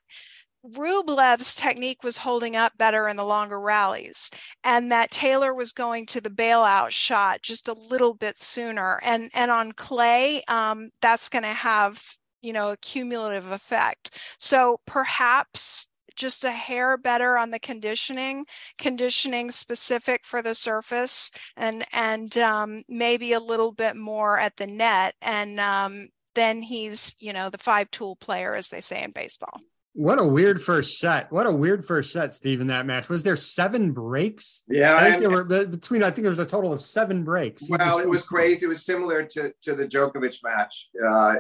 Rublev's 0.74 1.56
technique 1.56 2.04
was 2.04 2.18
holding 2.18 2.56
up 2.56 2.78
better 2.78 3.08
in 3.08 3.16
the 3.16 3.26
longer 3.26 3.60
rallies, 3.60 4.30
and 4.64 4.92
that 4.92 5.12
Taylor 5.12 5.54
was 5.54 5.72
going 5.72 6.06
to 6.08 6.22
the 6.22 6.30
bailout 6.30 6.90
shot 6.90 7.42
just 7.42 7.68
a 7.68 7.74
little 7.74 8.14
bit 8.14 8.38
sooner. 8.38 9.00
And 9.04 9.30
and 9.34 9.52
on 9.52 9.72
clay, 9.74 10.44
um, 10.48 10.90
that's 11.02 11.30
going 11.30 11.44
to 11.44 11.54
have 11.54 12.04
you 12.42 12.54
know 12.54 12.72
a 12.72 12.78
cumulative 12.78 13.52
effect. 13.52 14.20
So 14.38 14.80
perhaps 14.86 15.88
just 16.16 16.44
a 16.44 16.52
hair 16.52 16.98
better 16.98 17.38
on 17.38 17.52
the 17.52 17.60
conditioning, 17.60 18.46
conditioning 18.78 19.52
specific 19.52 20.26
for 20.26 20.42
the 20.42 20.56
surface, 20.56 21.32
and 21.56 21.86
and 21.94 22.38
um, 22.38 22.84
maybe 22.90 23.34
a 23.34 23.40
little 23.40 23.72
bit 23.72 23.96
more 23.96 24.40
at 24.40 24.58
the 24.58 24.68
net, 24.68 25.16
and 25.22 25.60
um, 25.60 26.10
then 26.36 26.62
he's 26.64 27.16
you 27.20 27.34
know 27.34 27.50
the 27.50 27.58
five 27.58 27.90
tool 27.92 28.16
player, 28.18 28.56
as 28.56 28.70
they 28.70 28.82
say 28.82 29.04
in 29.04 29.12
baseball. 29.12 29.62
What 29.98 30.20
a 30.20 30.24
weird 30.24 30.62
first 30.62 31.00
set. 31.00 31.32
What 31.32 31.48
a 31.48 31.52
weird 31.52 31.84
first 31.84 32.14
set, 32.14 32.32
Steve, 32.36 32.62
in 32.62 32.68
that 32.68 32.86
match. 32.86 33.10
Was 33.10 33.24
there 33.24 33.36
seven 33.36 33.94
breaks? 33.94 34.62
Yeah. 34.68 34.96
I 34.96 35.10
think 35.10 35.22
there 35.22 35.32
were 35.32 35.44
between, 35.44 36.04
I 36.04 36.12
think 36.12 36.22
there 36.22 36.30
was 36.30 36.38
a 36.38 36.46
total 36.46 36.72
of 36.72 36.84
seven 36.84 37.24
breaks. 37.24 37.64
Well, 37.68 37.98
it 37.98 38.08
was 38.08 38.24
crazy. 38.24 38.68
It 38.68 38.70
was 38.70 38.86
similar 38.86 39.24
to, 39.24 39.52
to 39.64 39.74
the 39.74 39.88
Djokovic 39.88 40.36
match 40.44 40.90
uh, 41.04 41.38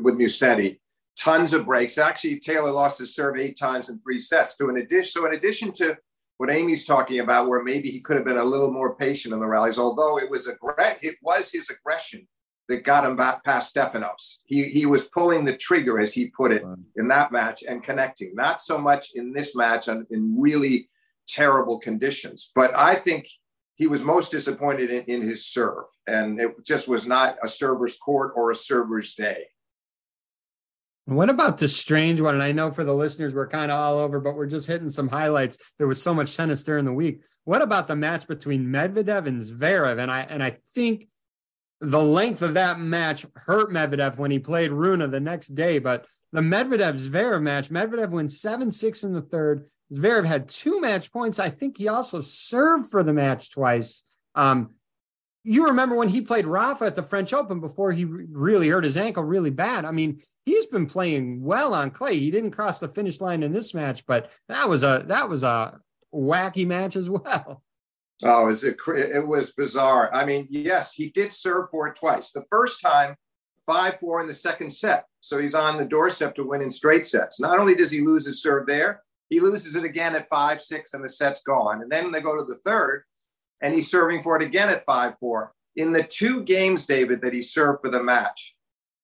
with 0.00 0.14
Musetti. 0.14 0.78
tons 1.18 1.52
of 1.52 1.66
breaks. 1.66 1.98
Actually, 1.98 2.40
Taylor 2.40 2.70
lost 2.70 3.00
his 3.00 3.14
serve 3.14 3.36
eight 3.36 3.58
times 3.58 3.90
in 3.90 4.00
three 4.00 4.18
sets. 4.18 4.56
So 4.56 4.70
in 4.70 4.78
addition, 4.78 5.10
so 5.10 5.26
in 5.26 5.34
addition 5.34 5.70
to 5.72 5.98
what 6.38 6.48
Amy's 6.48 6.86
talking 6.86 7.20
about, 7.20 7.48
where 7.48 7.62
maybe 7.62 7.90
he 7.90 8.00
could 8.00 8.16
have 8.16 8.24
been 8.24 8.38
a 8.38 8.44
little 8.44 8.72
more 8.72 8.94
patient 8.94 9.34
in 9.34 9.40
the 9.40 9.46
rallies, 9.46 9.76
although 9.76 10.18
it 10.18 10.30
was 10.30 10.48
aggr- 10.48 10.96
it 11.02 11.16
was 11.20 11.50
his 11.52 11.68
aggression 11.68 12.26
that 12.68 12.84
got 12.84 13.04
him 13.04 13.16
back 13.16 13.44
past 13.44 13.74
Stefanos. 13.74 14.36
He 14.44 14.64
he 14.64 14.86
was 14.86 15.08
pulling 15.08 15.44
the 15.44 15.56
trigger, 15.56 15.98
as 16.00 16.12
he 16.12 16.26
put 16.26 16.52
it, 16.52 16.62
in 16.96 17.08
that 17.08 17.32
match 17.32 17.64
and 17.66 17.82
connecting. 17.82 18.34
Not 18.34 18.60
so 18.60 18.78
much 18.78 19.12
in 19.14 19.32
this 19.32 19.56
match 19.56 19.88
and 19.88 20.06
in 20.10 20.38
really 20.38 20.88
terrible 21.26 21.78
conditions, 21.78 22.50
but 22.54 22.76
I 22.76 22.94
think 22.94 23.28
he 23.74 23.86
was 23.86 24.02
most 24.02 24.30
disappointed 24.30 24.90
in, 24.90 25.04
in 25.04 25.22
his 25.22 25.46
serve, 25.46 25.84
and 26.06 26.40
it 26.40 26.64
just 26.66 26.88
was 26.88 27.06
not 27.06 27.36
a 27.42 27.48
server's 27.48 27.96
court 27.96 28.32
or 28.36 28.50
a 28.50 28.56
server's 28.56 29.14
day. 29.14 29.44
What 31.06 31.30
about 31.30 31.56
the 31.56 31.68
strange 31.68 32.20
one? 32.20 32.34
And 32.34 32.42
I 32.42 32.52
know 32.52 32.70
for 32.70 32.84
the 32.84 32.94
listeners, 32.94 33.34
we're 33.34 33.48
kind 33.48 33.72
of 33.72 33.78
all 33.78 33.98
over, 33.98 34.20
but 34.20 34.34
we're 34.34 34.44
just 34.44 34.66
hitting 34.66 34.90
some 34.90 35.08
highlights. 35.08 35.56
There 35.78 35.86
was 35.86 36.02
so 36.02 36.12
much 36.12 36.36
tennis 36.36 36.62
during 36.62 36.84
the 36.84 36.92
week. 36.92 37.22
What 37.44 37.62
about 37.62 37.88
the 37.88 37.96
match 37.96 38.28
between 38.28 38.66
Medvedev 38.66 39.26
and 39.26 39.40
Zverev? 39.40 39.98
And 39.98 40.10
I 40.10 40.20
and 40.20 40.42
I 40.42 40.58
think 40.74 41.08
the 41.80 42.02
length 42.02 42.42
of 42.42 42.54
that 42.54 42.80
match 42.80 43.24
hurt 43.34 43.70
Medvedev 43.70 44.18
when 44.18 44.30
he 44.30 44.38
played 44.38 44.72
Rune 44.72 45.08
the 45.10 45.20
next 45.20 45.48
day. 45.48 45.78
But 45.78 46.06
the 46.32 46.40
Medvedev 46.40 46.94
Zverev 46.94 47.42
match, 47.42 47.70
Medvedev 47.70 48.10
wins 48.10 48.40
7 48.40 48.70
6 48.72 49.04
in 49.04 49.12
the 49.12 49.22
third. 49.22 49.66
Zverev 49.92 50.26
had 50.26 50.48
two 50.48 50.80
match 50.80 51.12
points. 51.12 51.38
I 51.38 51.50
think 51.50 51.78
he 51.78 51.88
also 51.88 52.20
served 52.20 52.88
for 52.88 53.02
the 53.02 53.12
match 53.12 53.50
twice. 53.50 54.04
Um, 54.34 54.74
you 55.44 55.66
remember 55.66 55.94
when 55.94 56.08
he 56.08 56.20
played 56.20 56.46
Rafa 56.46 56.86
at 56.86 56.94
the 56.94 57.02
French 57.02 57.32
Open 57.32 57.60
before 57.60 57.92
he 57.92 58.04
really 58.04 58.68
hurt 58.68 58.84
his 58.84 58.96
ankle 58.96 59.24
really 59.24 59.50
bad. 59.50 59.84
I 59.84 59.92
mean, 59.92 60.20
he's 60.44 60.66
been 60.66 60.86
playing 60.86 61.42
well 61.42 61.72
on 61.72 61.90
clay. 61.90 62.18
He 62.18 62.30
didn't 62.30 62.50
cross 62.50 62.80
the 62.80 62.88
finish 62.88 63.20
line 63.20 63.42
in 63.42 63.52
this 63.52 63.72
match, 63.72 64.04
but 64.04 64.30
that 64.48 64.68
was 64.68 64.82
a 64.82 65.04
that 65.06 65.28
was 65.28 65.44
a 65.44 65.78
wacky 66.12 66.66
match 66.66 66.96
as 66.96 67.08
well. 67.08 67.62
Oh, 68.24 68.48
it 68.48 68.62
it 68.62 69.26
was 69.26 69.52
bizarre. 69.52 70.12
I 70.12 70.24
mean, 70.24 70.48
yes, 70.50 70.92
he 70.92 71.10
did 71.10 71.32
serve 71.32 71.70
for 71.70 71.86
it 71.86 71.96
twice. 71.96 72.32
The 72.32 72.44
first 72.50 72.80
time, 72.80 73.16
5 73.66 74.00
4 74.00 74.22
in 74.22 74.26
the 74.26 74.34
second 74.34 74.70
set. 74.70 75.04
So 75.20 75.38
he's 75.38 75.54
on 75.54 75.76
the 75.76 75.84
doorstep 75.84 76.34
to 76.36 76.44
win 76.44 76.62
in 76.62 76.70
straight 76.70 77.06
sets. 77.06 77.38
Not 77.38 77.58
only 77.58 77.74
does 77.74 77.90
he 77.90 78.00
lose 78.00 78.26
his 78.26 78.42
serve 78.42 78.66
there, 78.66 79.02
he 79.28 79.40
loses 79.40 79.76
it 79.76 79.84
again 79.84 80.16
at 80.16 80.28
5 80.28 80.60
6 80.60 80.94
and 80.94 81.04
the 81.04 81.08
set's 81.08 81.42
gone. 81.42 81.82
And 81.82 81.92
then 81.92 82.10
they 82.10 82.20
go 82.20 82.36
to 82.36 82.44
the 82.44 82.58
third 82.64 83.04
and 83.60 83.74
he's 83.74 83.90
serving 83.90 84.22
for 84.22 84.36
it 84.36 84.42
again 84.42 84.70
at 84.70 84.84
5 84.84 85.14
4. 85.20 85.52
In 85.76 85.92
the 85.92 86.02
two 86.02 86.42
games, 86.42 86.86
David, 86.86 87.20
that 87.20 87.34
he 87.34 87.42
served 87.42 87.82
for 87.82 87.90
the 87.90 88.02
match, 88.02 88.56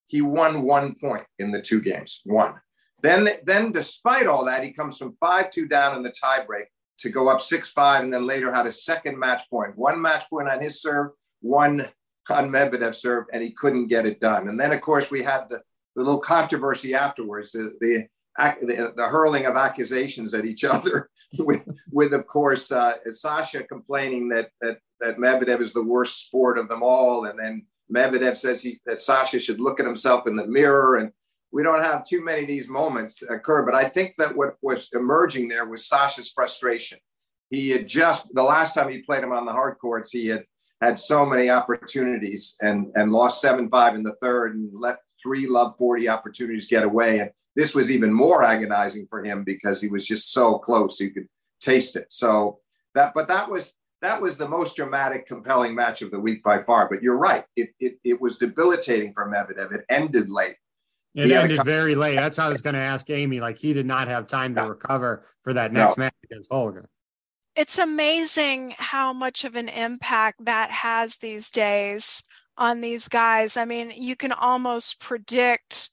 he 0.08 0.22
won 0.22 0.62
one 0.62 0.94
point 0.96 1.26
in 1.38 1.52
the 1.52 1.62
two 1.62 1.80
games, 1.80 2.20
one. 2.24 2.54
Then, 3.02 3.28
then 3.44 3.70
despite 3.70 4.26
all 4.26 4.46
that, 4.46 4.64
he 4.64 4.72
comes 4.72 4.96
from 4.96 5.16
5 5.20 5.50
2 5.50 5.68
down 5.68 5.96
in 5.96 6.02
the 6.02 6.12
tiebreak 6.12 6.66
to 7.00 7.10
go 7.10 7.28
up 7.28 7.40
6 7.40 7.70
5, 7.70 8.04
and 8.04 8.12
then 8.12 8.26
later 8.26 8.52
had 8.52 8.66
a 8.66 8.72
second 8.72 9.18
match 9.18 9.42
point. 9.50 9.76
One 9.76 10.00
match 10.00 10.28
point 10.30 10.48
on 10.48 10.62
his 10.62 10.80
serve, 10.80 11.10
one 11.40 11.88
on 12.30 12.50
Medvedev 12.50 12.94
serve, 12.94 13.24
and 13.32 13.42
he 13.42 13.50
couldn't 13.50 13.88
get 13.88 14.06
it 14.06 14.20
done. 14.20 14.48
And 14.48 14.58
then, 14.58 14.72
of 14.72 14.80
course, 14.80 15.10
we 15.10 15.22
had 15.22 15.48
the, 15.48 15.60
the 15.96 16.02
little 16.02 16.20
controversy 16.20 16.94
afterwards, 16.94 17.52
the, 17.52 17.74
the, 17.80 18.08
the, 18.62 18.92
the 18.96 19.08
hurling 19.08 19.46
of 19.46 19.56
accusations 19.56 20.34
at 20.34 20.44
each 20.44 20.64
other, 20.64 21.10
with, 21.38 21.62
with 21.90 22.12
of 22.12 22.26
course, 22.26 22.70
uh, 22.72 22.94
Sasha 23.10 23.64
complaining 23.64 24.28
that, 24.28 24.50
that, 24.60 24.78
that 25.00 25.18
Medvedev 25.18 25.60
is 25.60 25.72
the 25.72 25.82
worst 25.82 26.24
sport 26.24 26.58
of 26.58 26.68
them 26.68 26.82
all. 26.82 27.26
And 27.26 27.38
then 27.38 27.66
Medvedev 27.92 28.36
says 28.36 28.62
he, 28.62 28.80
that 28.86 29.00
Sasha 29.00 29.38
should 29.38 29.60
look 29.60 29.80
at 29.80 29.86
himself 29.86 30.26
in 30.26 30.36
the 30.36 30.46
mirror. 30.46 30.96
And 30.96 31.12
we 31.54 31.62
don't 31.62 31.84
have 31.84 32.04
too 32.04 32.22
many 32.22 32.42
of 32.42 32.48
these 32.48 32.68
moments 32.68 33.22
occur. 33.22 33.64
But 33.64 33.76
I 33.76 33.84
think 33.84 34.16
that 34.18 34.36
what 34.36 34.56
was 34.60 34.88
emerging 34.92 35.48
there 35.48 35.64
was 35.64 35.86
Sasha's 35.86 36.32
frustration. 36.32 36.98
He 37.48 37.70
had 37.70 37.86
just, 37.86 38.26
the 38.34 38.42
last 38.42 38.74
time 38.74 38.90
he 38.90 39.02
played 39.02 39.22
him 39.22 39.32
on 39.32 39.46
the 39.46 39.52
hard 39.52 39.78
courts, 39.78 40.10
he 40.10 40.26
had 40.26 40.44
had 40.80 40.98
so 40.98 41.24
many 41.24 41.50
opportunities 41.50 42.56
and, 42.60 42.90
and 42.96 43.12
lost 43.12 43.40
7 43.40 43.70
5 43.70 43.94
in 43.94 44.02
the 44.02 44.16
third 44.20 44.56
and 44.56 44.68
let 44.74 44.96
three 45.22 45.46
love 45.46 45.76
40 45.78 46.08
opportunities 46.08 46.66
get 46.66 46.82
away. 46.82 47.20
And 47.20 47.30
this 47.54 47.72
was 47.72 47.88
even 47.88 48.12
more 48.12 48.42
agonizing 48.42 49.06
for 49.08 49.24
him 49.24 49.44
because 49.44 49.80
he 49.80 49.86
was 49.86 50.04
just 50.04 50.32
so 50.32 50.58
close. 50.58 50.98
You 50.98 51.12
could 51.12 51.28
taste 51.60 51.94
it. 51.94 52.06
So 52.10 52.58
that, 52.96 53.14
but 53.14 53.28
that 53.28 53.48
was, 53.48 53.74
that 54.02 54.20
was 54.20 54.36
the 54.36 54.48
most 54.48 54.74
dramatic, 54.74 55.28
compelling 55.28 55.76
match 55.76 56.02
of 56.02 56.10
the 56.10 56.18
week 56.18 56.42
by 56.42 56.60
far. 56.62 56.88
But 56.90 57.00
you're 57.00 57.16
right; 57.16 57.44
it 57.56 57.70
it, 57.80 57.94
it 58.04 58.20
was 58.20 58.36
debilitating 58.36 59.14
for 59.14 59.26
Medvedev. 59.26 59.72
It 59.72 59.86
ended 59.88 60.28
late. 60.28 60.56
It 61.14 61.26
he 61.26 61.34
ended 61.34 61.64
very 61.64 61.94
late. 61.94 62.16
That's 62.16 62.36
how 62.36 62.48
I 62.48 62.50
was 62.50 62.62
going 62.62 62.74
to 62.74 62.80
ask 62.80 63.08
Amy. 63.08 63.40
Like 63.40 63.58
he 63.58 63.72
did 63.72 63.86
not 63.86 64.08
have 64.08 64.26
time 64.26 64.54
to 64.56 64.62
no. 64.62 64.68
recover 64.68 65.24
for 65.42 65.52
that 65.52 65.72
next 65.72 65.96
no. 65.96 66.04
match 66.04 66.14
against 66.24 66.50
Holger. 66.50 66.88
It's 67.54 67.78
amazing 67.78 68.74
how 68.78 69.12
much 69.12 69.44
of 69.44 69.54
an 69.54 69.68
impact 69.68 70.44
that 70.44 70.70
has 70.70 71.18
these 71.18 71.50
days 71.50 72.24
on 72.56 72.80
these 72.80 73.08
guys. 73.08 73.56
I 73.56 73.64
mean, 73.64 73.92
you 73.94 74.16
can 74.16 74.32
almost 74.32 75.00
predict 75.00 75.90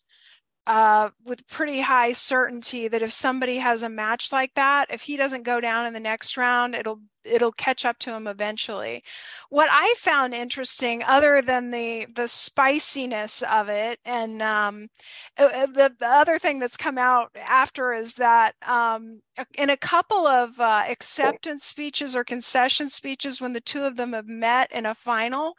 uh, 0.66 1.10
with 1.24 1.48
pretty 1.48 1.82
high 1.82 2.14
certainty 2.14 2.88
that 2.88 3.02
if 3.02 3.12
somebody 3.12 3.58
has 3.58 3.84
a 3.84 3.90
match 3.90 4.32
like 4.32 4.54
that, 4.56 4.88
if 4.90 5.04
he 5.04 5.18
doesn't 5.18 5.44
go 5.44 5.60
down 5.60 5.86
in 5.86 5.94
the 5.94 6.00
next 6.00 6.38
round, 6.38 6.76
it'll 6.76 7.02
it'll 7.24 7.52
catch 7.52 7.86
up 7.86 8.00
to 8.00 8.14
him 8.14 8.28
eventually. 8.28 9.04
What 9.50 9.70
I 9.72 9.94
found 9.98 10.34
interesting, 10.34 11.04
other 11.04 11.42
than 11.42 11.72
the 11.72 12.08
the 12.14 12.28
spiciness 12.28 13.42
of 13.44 13.70
it, 13.70 14.00
and 14.06 14.42
um, 14.42 14.90
uh, 15.38 15.50
uh, 15.54 15.66
the, 15.68 15.94
the 16.00 16.08
other 16.08 16.40
thing 16.40 16.60
that's 16.60 16.78
come 16.78 16.98
out 16.98 17.32
after 17.36 17.94
is 17.94 18.16
that 18.16 18.56
um, 18.68 19.22
in 19.56 19.70
a 19.70 19.78
couple 19.78 20.28
of 20.28 20.60
uh, 20.60 20.84
acceptance 20.90 21.66
speeches 21.66 22.16
or 22.16 22.24
concession 22.24 22.90
speeches, 22.90 23.42
when 23.42 23.54
the 23.54 23.62
two 23.62 23.84
of 23.84 23.98
them 23.98 24.14
have 24.14 24.28
met 24.28 24.72
in 24.72 24.86
a 24.86 24.94
final, 24.94 25.56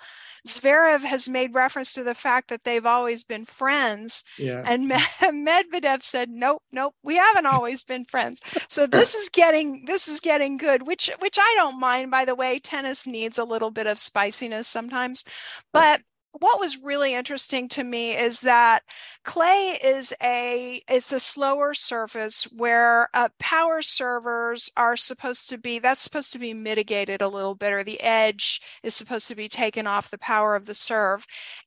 Zverev 0.47 1.02
has 1.02 1.28
made 1.28 1.54
reference 1.54 1.92
to 1.95 2.02
the 2.02 2.14
fact 2.14 2.49
that 2.49 2.64
they've 2.64 2.87
always 2.87 3.25
been 3.25 3.45
friends, 3.45 4.25
yeah. 4.38 4.62
and 4.66 4.90
Medvedev 5.23 6.02
said, 6.02 6.31
"Nope, 6.31 6.62
nope, 6.73 6.95
we 7.02 7.16
haven't 7.16 7.47
always 7.47 7.85
been 7.85 8.04
friends." 8.04 8.42
So 8.69 8.87
this 8.87 9.14
is 9.14 9.28
getting 9.28 9.85
this 9.87 10.09
is 10.09 10.21
getting 10.21 10.57
good, 10.57 10.87
which 10.87 11.11
which 11.21 11.38
I 11.40 11.51
don't 11.54 11.80
mind. 11.80 12.11
By 12.11 12.25
the 12.25 12.35
way, 12.35 12.59
tennis 12.59 13.06
needs 13.06 13.38
a 13.38 13.44
little 13.44 13.71
bit 13.71 13.87
of 13.87 13.99
spiciness 13.99 14.68
sometimes, 14.68 15.25
but 15.73 16.02
what 16.33 16.59
was 16.59 16.83
really 16.83 17.12
interesting 17.15 17.69
to 17.69 17.85
me 17.85 18.17
is 18.17 18.41
that 18.41 18.83
clay 19.23 19.79
is 19.85 20.15
a 20.23 20.83
it's 20.89 21.12
a 21.12 21.21
slower 21.21 21.75
surface 21.75 22.45
where 22.45 23.09
uh, 23.15 23.29
power 23.39 23.83
servers 23.83 24.71
are 24.77 24.97
supposed 24.97 25.51
to 25.51 25.59
be 25.59 25.79
that's 25.79 26.01
supposed 26.03 26.33
to 26.33 26.39
be 26.39 26.55
mitigated 26.55 27.21
a 27.21 27.29
little 27.29 27.55
bit 27.55 27.73
or 27.73 27.85
the 27.85 28.01
edge 28.01 28.62
is 28.83 28.95
supposed 28.95 29.29
to 29.29 29.35
be 29.35 29.49
taken 29.49 29.87
off 29.87 30.11
the 30.11 30.19
power 30.19 30.57
of 30.57 30.65
the 30.65 30.75
serve 30.75 31.27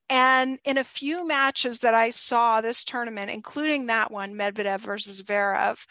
and 0.09 0.59
in 0.63 0.77
a 0.77 0.83
few 0.83 1.27
matches 1.27 1.79
that 1.79 1.95
I 1.95 2.11
saw 2.11 2.61
this 2.61 2.83
tournament, 2.83 3.31
including 3.31 3.87
that 3.87 4.11
one, 4.11 4.35
Medvedev 4.35 4.81
versus 4.81 5.23
Zverev, 5.23 5.83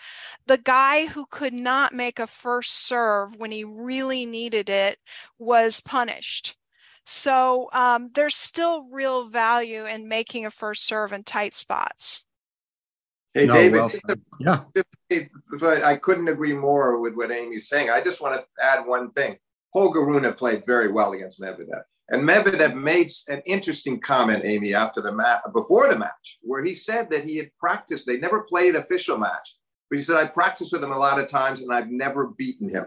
the 0.47 0.59
guy 0.59 1.07
who 1.07 1.27
could 1.27 1.53
not 1.53 1.93
make 1.93 2.21
a 2.21 2.29
first 2.29 2.87
serve 2.87 3.37
when 3.37 3.51
he 3.51 3.65
really 3.65 4.25
needed 4.25 4.69
it 4.69 4.99
was 5.39 5.81
punished. 5.81 6.57
So 7.05 7.69
um, 7.73 8.11
there's 8.15 8.35
still 8.35 8.85
real 8.91 9.29
value 9.29 9.85
in 9.85 10.09
making 10.09 10.47
a 10.47 10.51
first 10.51 10.87
serve 10.87 11.13
in 11.13 11.23
tight 11.23 11.55
spots. 11.55 12.25
Hey, 13.35 13.47
no, 13.47 13.55
David, 13.55 13.73
well, 13.73 13.91
yeah. 14.39 14.61
I 15.85 15.97
couldn't 15.97 16.29
agree 16.29 16.53
more 16.53 17.01
with 17.01 17.15
what 17.15 17.33
Amy's 17.33 17.69
saying. 17.69 17.91
I 17.91 18.03
just 18.03 18.23
want 18.23 18.37
to 18.37 18.65
add 18.65 18.87
one 18.87 19.11
thing. 19.11 19.37
Holger 19.73 20.05
Rune 20.05 20.33
played 20.35 20.65
very 20.67 20.91
well 20.91 21.13
against 21.13 21.41
Medvedev. 21.41 21.83
And 22.11 22.29
Medvedev 22.29 22.75
made 22.81 23.11
an 23.29 23.43
interesting 23.45 23.99
comment, 24.01 24.45
Amy, 24.45 24.73
after 24.73 25.01
the 25.01 25.13
match, 25.13 25.41
before 25.53 25.89
the 25.89 25.99
match, 25.99 26.39
where 26.43 26.63
he 26.63 26.75
said 26.75 27.11
that 27.11 27.25
he 27.25 27.37
had 27.39 27.51
practiced. 27.59 28.07
They 28.07 28.19
never 28.19 28.43
played 28.43 28.77
official 28.77 29.19
match, 29.19 29.57
but 29.91 29.97
he 29.97 30.03
said 30.03 30.17
I 30.17 30.27
practiced 30.27 30.73
with 30.73 30.85
him 30.85 30.93
a 30.93 30.99
lot 30.99 31.19
of 31.19 31.29
times 31.29 31.61
and 31.61 31.73
I've 31.73 31.91
never 31.91 32.29
beaten 32.29 32.69
him. 32.69 32.87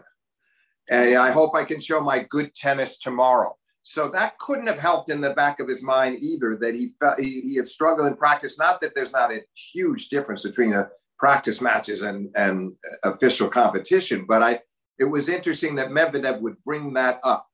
And 0.89 1.15
I 1.15 1.31
hope 1.31 1.55
I 1.55 1.65
can 1.65 1.81
show 1.81 2.00
my 2.00 2.19
good 2.19 2.55
tennis 2.55 2.97
tomorrow. 3.00 3.57
So 3.89 4.10
that 4.10 4.38
couldn't 4.38 4.67
have 4.67 4.79
helped 4.79 5.10
in 5.10 5.22
the 5.22 5.34
back 5.34 5.62
of 5.62 5.70
his 5.70 5.82
mind 5.82 6.22
either 6.22 6.58
that 6.58 6.75
he 6.75 6.91
felt 7.00 7.22
he, 7.22 7.39
he 7.39 7.56
had 7.56 7.70
struggled 7.70 8.08
in 8.08 8.17
practice. 8.17 8.60
Not 8.60 8.82
that 8.82 8.94
there's 8.94 9.13
not 9.13 9.32
a 9.32 9.39
huge 9.74 10.10
difference 10.10 10.44
between 10.44 10.74
a 10.74 10.89
practice 11.17 11.62
matches 11.62 12.01
and, 12.01 12.29
and 12.36 12.74
official 13.06 13.48
competition, 13.48 14.25
but 14.27 14.44
I 14.44 14.60
it 15.00 15.06
was 15.06 15.29
interesting 15.29 15.75
that 15.75 15.91
Medvedev 15.91 16.41
would 16.41 16.62
bring 16.65 16.96
that 16.96 17.22
up. 17.24 17.48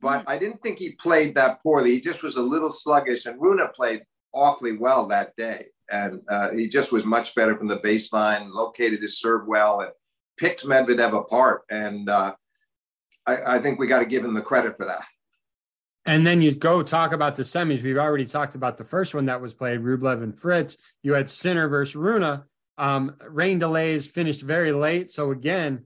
But 0.00 0.20
mm-hmm. 0.20 0.28
I 0.28 0.38
didn't 0.38 0.62
think 0.62 0.78
he 0.78 0.92
played 0.92 1.34
that 1.34 1.60
poorly. 1.64 1.90
He 1.90 2.00
just 2.00 2.22
was 2.22 2.36
a 2.36 2.42
little 2.42 2.70
sluggish, 2.70 3.26
and 3.26 3.42
Rune 3.42 3.60
played 3.74 4.02
awfully 4.32 4.76
well 4.76 5.06
that 5.06 5.34
day. 5.34 5.66
And 5.90 6.20
uh, 6.28 6.52
he 6.52 6.68
just 6.68 6.92
was 6.92 7.04
much 7.04 7.34
better 7.34 7.56
from 7.56 7.66
the 7.66 7.80
baseline, 7.80 8.52
located 8.52 9.02
his 9.02 9.18
serve 9.18 9.48
well, 9.48 9.80
and 9.80 9.90
picked 10.38 10.64
Medvedev 10.64 11.12
apart. 11.12 11.62
And 11.72 12.08
uh, 12.08 12.36
I, 13.26 13.56
I 13.56 13.58
think 13.58 13.80
we 13.80 13.88
got 13.88 13.98
to 13.98 14.06
give 14.06 14.24
him 14.24 14.34
the 14.34 14.42
credit 14.42 14.76
for 14.76 14.86
that. 14.86 15.02
And 16.04 16.26
then 16.26 16.42
you 16.42 16.54
go 16.54 16.82
talk 16.82 17.12
about 17.12 17.36
the 17.36 17.44
semis. 17.44 17.82
We've 17.82 17.96
already 17.96 18.24
talked 18.24 18.54
about 18.54 18.76
the 18.76 18.84
first 18.84 19.14
one 19.14 19.26
that 19.26 19.40
was 19.40 19.54
played, 19.54 19.80
Rublev 19.80 20.22
and 20.22 20.38
Fritz. 20.38 20.76
You 21.02 21.14
had 21.14 21.30
Sinner 21.30 21.68
versus 21.68 21.94
Rune. 21.94 22.42
Um, 22.76 23.16
rain 23.28 23.58
delays 23.58 24.06
finished 24.06 24.42
very 24.42 24.72
late. 24.72 25.10
So 25.10 25.30
again, 25.30 25.84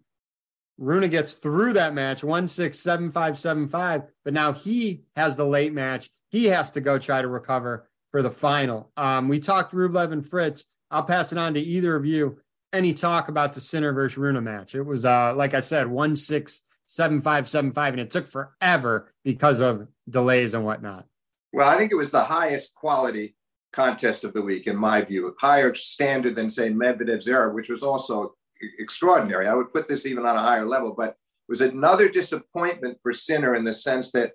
Rune 0.79 1.09
gets 1.11 1.35
through 1.35 1.75
that 1.75 1.95
match, 1.95 2.25
one 2.25 2.49
six 2.49 2.79
seven 2.79 3.11
five 3.11 3.39
seven 3.39 3.69
five. 3.69 4.03
But 4.25 4.33
now 4.33 4.53
he 4.53 5.03
has 5.17 5.37
the 5.37 5.47
late 5.47 5.73
match. 5.73 6.09
He 6.31 6.47
has 6.47 6.71
to 6.73 6.81
go 6.81 6.99
try 6.99 7.21
to 7.21 7.29
recover 7.29 7.89
for 8.11 8.23
the 8.23 8.31
final. 8.31 8.91
Um, 8.97 9.29
we 9.29 9.39
talked 9.39 9.75
Rublev 9.75 10.13
and 10.13 10.27
Fritz. 10.27 10.65
I'll 10.91 11.03
pass 11.03 11.33
it 11.33 11.39
on 11.39 11.55
to 11.55 11.61
either 11.61 11.95
of 11.97 12.07
you. 12.07 12.39
Any 12.73 12.95
talk 12.95 13.29
about 13.29 13.55
the 13.55 13.61
Sinner 13.61 13.93
versus 13.93 14.19
Rune 14.19 14.43
match? 14.45 14.75
It 14.75 14.83
was, 14.83 15.05
uh, 15.05 15.35
like 15.35 15.55
I 15.55 15.61
said, 15.61 15.87
one 15.87 16.17
six 16.17 16.63
seven 16.87 17.21
five 17.21 17.49
seven 17.49 17.73
five, 17.73 17.93
and 17.93 18.01
it 18.01 18.11
took 18.11 18.27
forever 18.27 19.13
because 19.25 19.61
of 19.61 19.89
delays 20.09 20.55
and 20.55 20.65
whatnot. 20.65 21.05
Well, 21.53 21.69
I 21.69 21.77
think 21.77 21.93
it 21.93 21.97
was 21.97 22.11
the 22.11 22.25
highest 22.25 22.75
quality 22.75 23.37
contest 23.73 24.25
of 24.25 24.33
the 24.33 24.43
week, 24.43 24.67
in 24.67 24.77
my 24.77 25.03
view, 25.03 25.35
higher 25.41 25.75
standard 25.75 26.35
than 26.35 26.49
say 26.49 26.71
Medvedev 26.71 27.27
Zverev, 27.27 27.55
which 27.55 27.69
was 27.69 27.83
also 27.83 28.35
extraordinary. 28.79 29.47
I 29.47 29.55
would 29.55 29.73
put 29.73 29.87
this 29.89 30.07
even 30.07 30.25
on 30.25 30.37
a 30.37 30.41
higher 30.41 30.65
level, 30.65 30.95
but 30.97 31.11
it 31.11 31.17
was 31.51 31.61
another 31.61 32.09
disappointment 32.09 32.99
for 33.03 33.13
Sinner 33.13 33.55
in 33.55 33.65
the 33.65 33.73
sense 33.73 34.13
that 34.13 34.33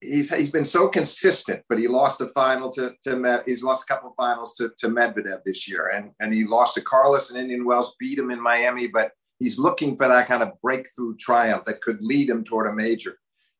he's 0.00 0.32
he's 0.32 0.50
been 0.50 0.64
so 0.64 0.88
consistent, 0.88 1.62
but 1.68 1.78
he 1.78 1.88
lost 1.88 2.20
a 2.20 2.28
final 2.28 2.70
to 2.72 2.94
to 3.02 3.16
Med, 3.16 3.42
he's 3.46 3.62
lost 3.62 3.84
a 3.84 3.92
couple 3.92 4.10
of 4.10 4.16
finals 4.16 4.54
to, 4.56 4.70
to 4.78 4.88
Medvedev 4.88 5.42
this 5.44 5.68
year, 5.68 5.88
and 5.88 6.10
and 6.20 6.32
he 6.32 6.44
lost 6.44 6.74
to 6.74 6.80
Carlos 6.80 7.30
in 7.30 7.36
Indian 7.36 7.64
Wells, 7.64 7.96
beat 7.98 8.18
him 8.18 8.30
in 8.30 8.40
Miami, 8.40 8.86
but 8.86 9.12
he's 9.40 9.58
looking 9.58 9.96
for 9.96 10.06
that 10.06 10.28
kind 10.28 10.44
of 10.44 10.52
breakthrough 10.62 11.16
triumph 11.16 11.64
that 11.64 11.80
could 11.80 12.00
lead 12.00 12.30
him 12.30 12.44
toward 12.44 12.68
a 12.68 12.72
major. 12.72 13.16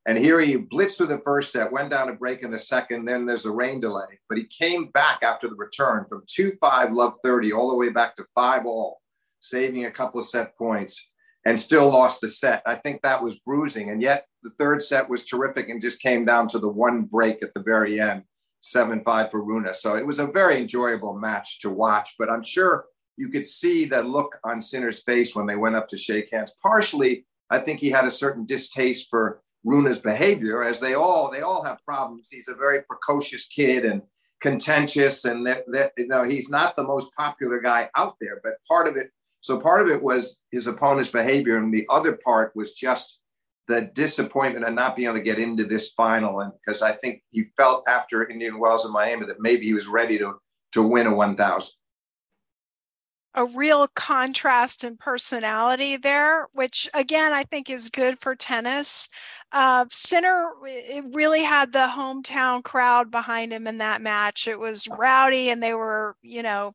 And 0.07 0.17
here 0.17 0.41
he 0.41 0.57
blitzed 0.57 0.97
through 0.97 1.09
the 1.09 1.19
first 1.19 1.53
set, 1.53 1.73
went 1.73 1.91
down 1.91 2.09
a 2.09 2.15
break 2.15 2.43
in 2.43 2.51
the 2.51 2.59
second, 2.59 3.05
then 3.05 3.27
there's 3.27 3.45
a 3.45 3.51
rain 3.51 3.81
delay. 3.81 4.19
But 4.29 4.39
he 4.39 4.45
came 4.45 4.87
back 4.87 5.23
after 5.23 5.49
the 5.49 5.57
return 5.57 6.07
from 6.09 6.23
2 6.27 6.53
5 6.61 6.93
love 6.93 7.15
30 7.23 7.53
all 7.53 7.71
the 7.71 7.77
way 7.77 7.89
back 7.89 8.17
to 8.17 8.25
5 8.35 8.67
all, 8.67 9.01
saving 9.41 9.87
a 9.87 9.91
couple 9.91 10.21
of 10.21 10.27
set 10.27 10.57
points 10.57 11.09
and 11.45 11.59
still 11.59 11.89
lost 11.89 12.21
the 12.21 12.29
set. 12.29 12.63
I 12.67 12.75
think 12.77 13.03
that 13.03 13.23
was 13.23 13.39
bruising. 13.41 13.91
And 13.91 14.01
yet 14.01 14.27
the 14.43 14.51
third 14.59 14.83
set 14.83 15.09
was 15.09 15.27
terrific 15.27 15.69
and 15.69 15.81
just 15.81 16.03
came 16.03 16.25
down 16.25 16.49
to 16.49 16.59
the 16.59 16.69
one 16.69 17.03
break 17.03 17.43
at 17.43 17.53
the 17.55 17.63
very 17.63 18.01
end, 18.01 18.25
7 18.61 19.03
5 19.03 19.31
for 19.31 19.43
Rune. 19.43 19.69
So 19.75 19.97
it 19.97 20.07
was 20.07 20.19
a 20.19 20.27
very 20.27 20.59
enjoyable 20.59 21.15
match 21.15 21.61
to 21.61 21.71
watch. 21.71 22.15
But 22.19 22.31
I'm 22.31 22.43
sure 22.43 22.87
you 23.21 23.29
could 23.29 23.47
see 23.47 23.85
that 23.85 24.09
look 24.09 24.39
on 24.45 24.63
Sinner's 24.63 25.03
face 25.03 25.37
when 25.37 25.47
they 25.47 25.57
went 25.57 25.77
up 25.77 25.89
to 25.91 25.99
shake 25.99 26.31
hands. 26.33 26.55
Partially, 26.63 27.27
I 27.51 27.59
think 27.59 27.79
he 27.79 27.91
had 27.91 28.07
a 28.07 28.11
certain 28.11 28.47
distaste 28.47 29.09
for 29.11 29.43
Rune's 29.63 29.99
behavior, 29.99 30.65
as 30.65 30.81
they 30.81 30.95
all 30.95 31.31
they 31.31 31.43
all 31.43 31.63
have 31.63 31.85
problems. 31.85 32.31
He's 32.31 32.49
a 32.49 32.55
very 32.55 32.81
precocious 32.89 33.47
kid 33.47 33.85
and 33.85 34.01
contentious, 34.41 35.27
and 35.27 35.47
that, 35.47 35.65
that 35.71 35.93
you 35.99 36.09
know 36.09 36.25
he's 36.25 36.51
not 36.51 36.77
the 36.77 36.83
most 36.83 37.15
popular 37.15 37.61
guy 37.61 37.91
out 37.95 38.17
there. 38.23 38.41
But 38.43 38.55
part 38.67 38.89
of 38.89 38.97
it, 38.97 39.11
so 39.43 39.61
part 39.61 39.83
of 39.83 39.89
it 39.89 40.03
was 40.03 40.41
his 40.51 40.67
opponent's 40.67 41.11
behavior, 41.11 41.59
and 41.59 41.75
the 41.75 41.87
other 41.91 42.19
part 42.25 42.57
was 42.57 42.73
just 42.73 43.21
the 43.69 43.83
disappointment 43.83 44.65
of 44.65 44.73
not 44.73 44.97
being 44.97 45.09
able 45.09 45.19
to 45.19 45.23
get 45.23 45.39
into 45.39 45.65
this 45.65 45.91
final. 45.91 46.41
And 46.41 46.53
because 46.65 46.81
I 46.81 46.93
think 46.93 47.23
he 47.31 47.51
felt 47.59 47.87
after 47.87 48.27
Indian 48.27 48.59
Wells 48.59 48.87
and 48.87 48.95
Miami 48.95 49.27
that 49.27 49.41
maybe 49.41 49.67
he 49.67 49.75
was 49.75 49.87
ready 49.87 50.17
to 50.19 50.37
to 50.73 50.83
win 50.83 51.07
a 51.07 51.15
1,000 51.15 51.71
a 53.35 53.45
real 53.45 53.87
contrast 53.89 54.83
in 54.83 54.97
personality 54.97 55.97
there, 55.97 56.49
which 56.53 56.89
again 56.95 57.33
I 57.33 57.45
think 57.45 57.71
is 57.71 57.89
good 57.89 58.19
for 58.19 58.35
tennis. 58.35 59.09
Uh, 59.53 59.87
Sinner 59.93 60.51
really 61.13 61.43
had 61.43 61.73
the 61.73 61.91
hometown 61.97 62.63
crowd 62.63 63.11
behind 63.11 63.53
him 63.53 63.67
in 63.67 63.79
that 63.79 64.03
match. 64.03 64.49
It 64.49 64.59
was 64.59 64.89
rowdy, 64.89 65.49
and 65.49 65.63
they 65.63 65.75
were, 65.75 66.17
you 66.23 66.43
know, 66.43 66.75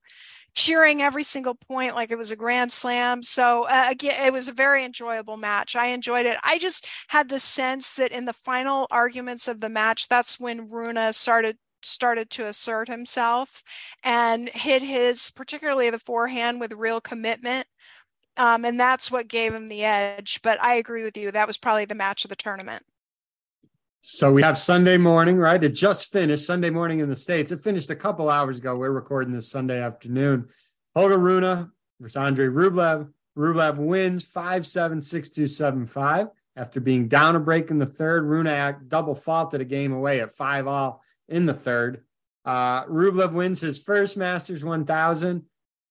cheering 0.56 1.02
every 1.02 1.24
single 1.24 1.56
point 1.56 1.96
like 1.96 2.12
it 2.12 2.18
was 2.18 2.32
a 2.32 2.36
grand 2.36 2.72
slam. 2.72 3.22
So 3.22 3.64
uh, 3.64 3.88
again, 3.90 4.26
it 4.26 4.32
was 4.32 4.48
a 4.48 4.54
very 4.54 4.86
enjoyable 4.86 5.38
match. 5.38 5.76
I 5.76 5.88
enjoyed 5.88 6.26
it. 6.26 6.38
I 6.44 6.58
just 6.58 6.88
had 7.10 7.30
the 7.30 7.40
sense 7.40 7.94
that 7.96 8.12
in 8.12 8.26
the 8.26 8.34
final 8.34 8.88
arguments 8.90 9.48
of 9.50 9.60
the 9.60 9.70
match, 9.70 10.08
that's 10.08 10.40
when 10.40 10.70
Rune 10.70 11.12
started 11.12 11.58
started 11.86 12.30
to 12.32 12.46
assert 12.46 12.88
himself 12.88 13.64
and 14.04 14.50
hit 14.50 14.82
his, 14.82 15.32
particularly 15.32 15.90
the 15.90 16.00
forehand, 16.00 16.60
with 16.60 16.74
real 16.74 17.00
commitment. 17.00 17.68
Um, 18.38 18.66
and 18.66 18.80
that's 18.80 19.12
what 19.12 19.28
gave 19.28 19.54
him 19.54 19.68
the 19.68 19.84
edge. 19.84 20.40
But 20.44 20.62
I 20.62 20.76
agree 20.76 21.04
with 21.04 21.16
you. 21.16 21.32
That 21.32 21.48
was 21.48 21.58
probably 21.58 21.86
the 21.86 21.96
match 21.96 22.26
of 22.26 22.30
the 22.30 22.36
tournament. 22.36 22.84
So 24.02 24.32
we 24.32 24.44
have 24.44 24.58
Sunday 24.58 24.98
morning, 24.98 25.38
right? 25.38 25.64
It 25.64 25.70
just 25.70 26.12
finished 26.12 26.46
Sunday 26.46 26.70
morning 26.70 27.00
in 27.00 27.10
the 27.10 27.16
States. 27.16 27.52
It 27.52 27.62
finished 27.62 27.90
a 27.90 27.96
couple 27.96 28.30
hours 28.30 28.60
ago. 28.60 28.78
We're 28.78 28.92
recording 28.92 29.34
this 29.34 29.50
Sunday 29.50 29.82
afternoon. 29.82 30.50
Holger 30.94 31.18
Rune 31.18 31.72
versus 32.00 32.16
Andre 32.16 32.48
Rublev. 32.48 33.10
Rublev 33.36 33.78
wins 33.78 34.24
5 34.24 34.68
7 34.68 35.02
6 35.02 35.30
2 35.30 35.48
7 35.48 35.88
5. 35.88 36.28
After 36.56 36.80
being 36.80 37.08
down 37.08 37.36
a 37.36 37.40
break 37.40 37.72
in 37.72 37.80
the 37.80 37.86
third, 37.86 38.26
Rune 38.26 38.76
double 38.88 39.16
faulted 39.16 39.62
a 39.62 39.66
game 39.66 39.92
away 39.92 40.22
at 40.22 40.36
5 40.36 40.68
all 40.68 41.02
in 41.28 41.46
the 41.46 41.54
third. 41.54 42.02
Uh, 42.44 42.86
Rublev 42.86 43.34
wins 43.34 43.62
his 43.62 43.80
first 43.80 44.18
Masters 44.18 44.64
1000. 44.64 45.44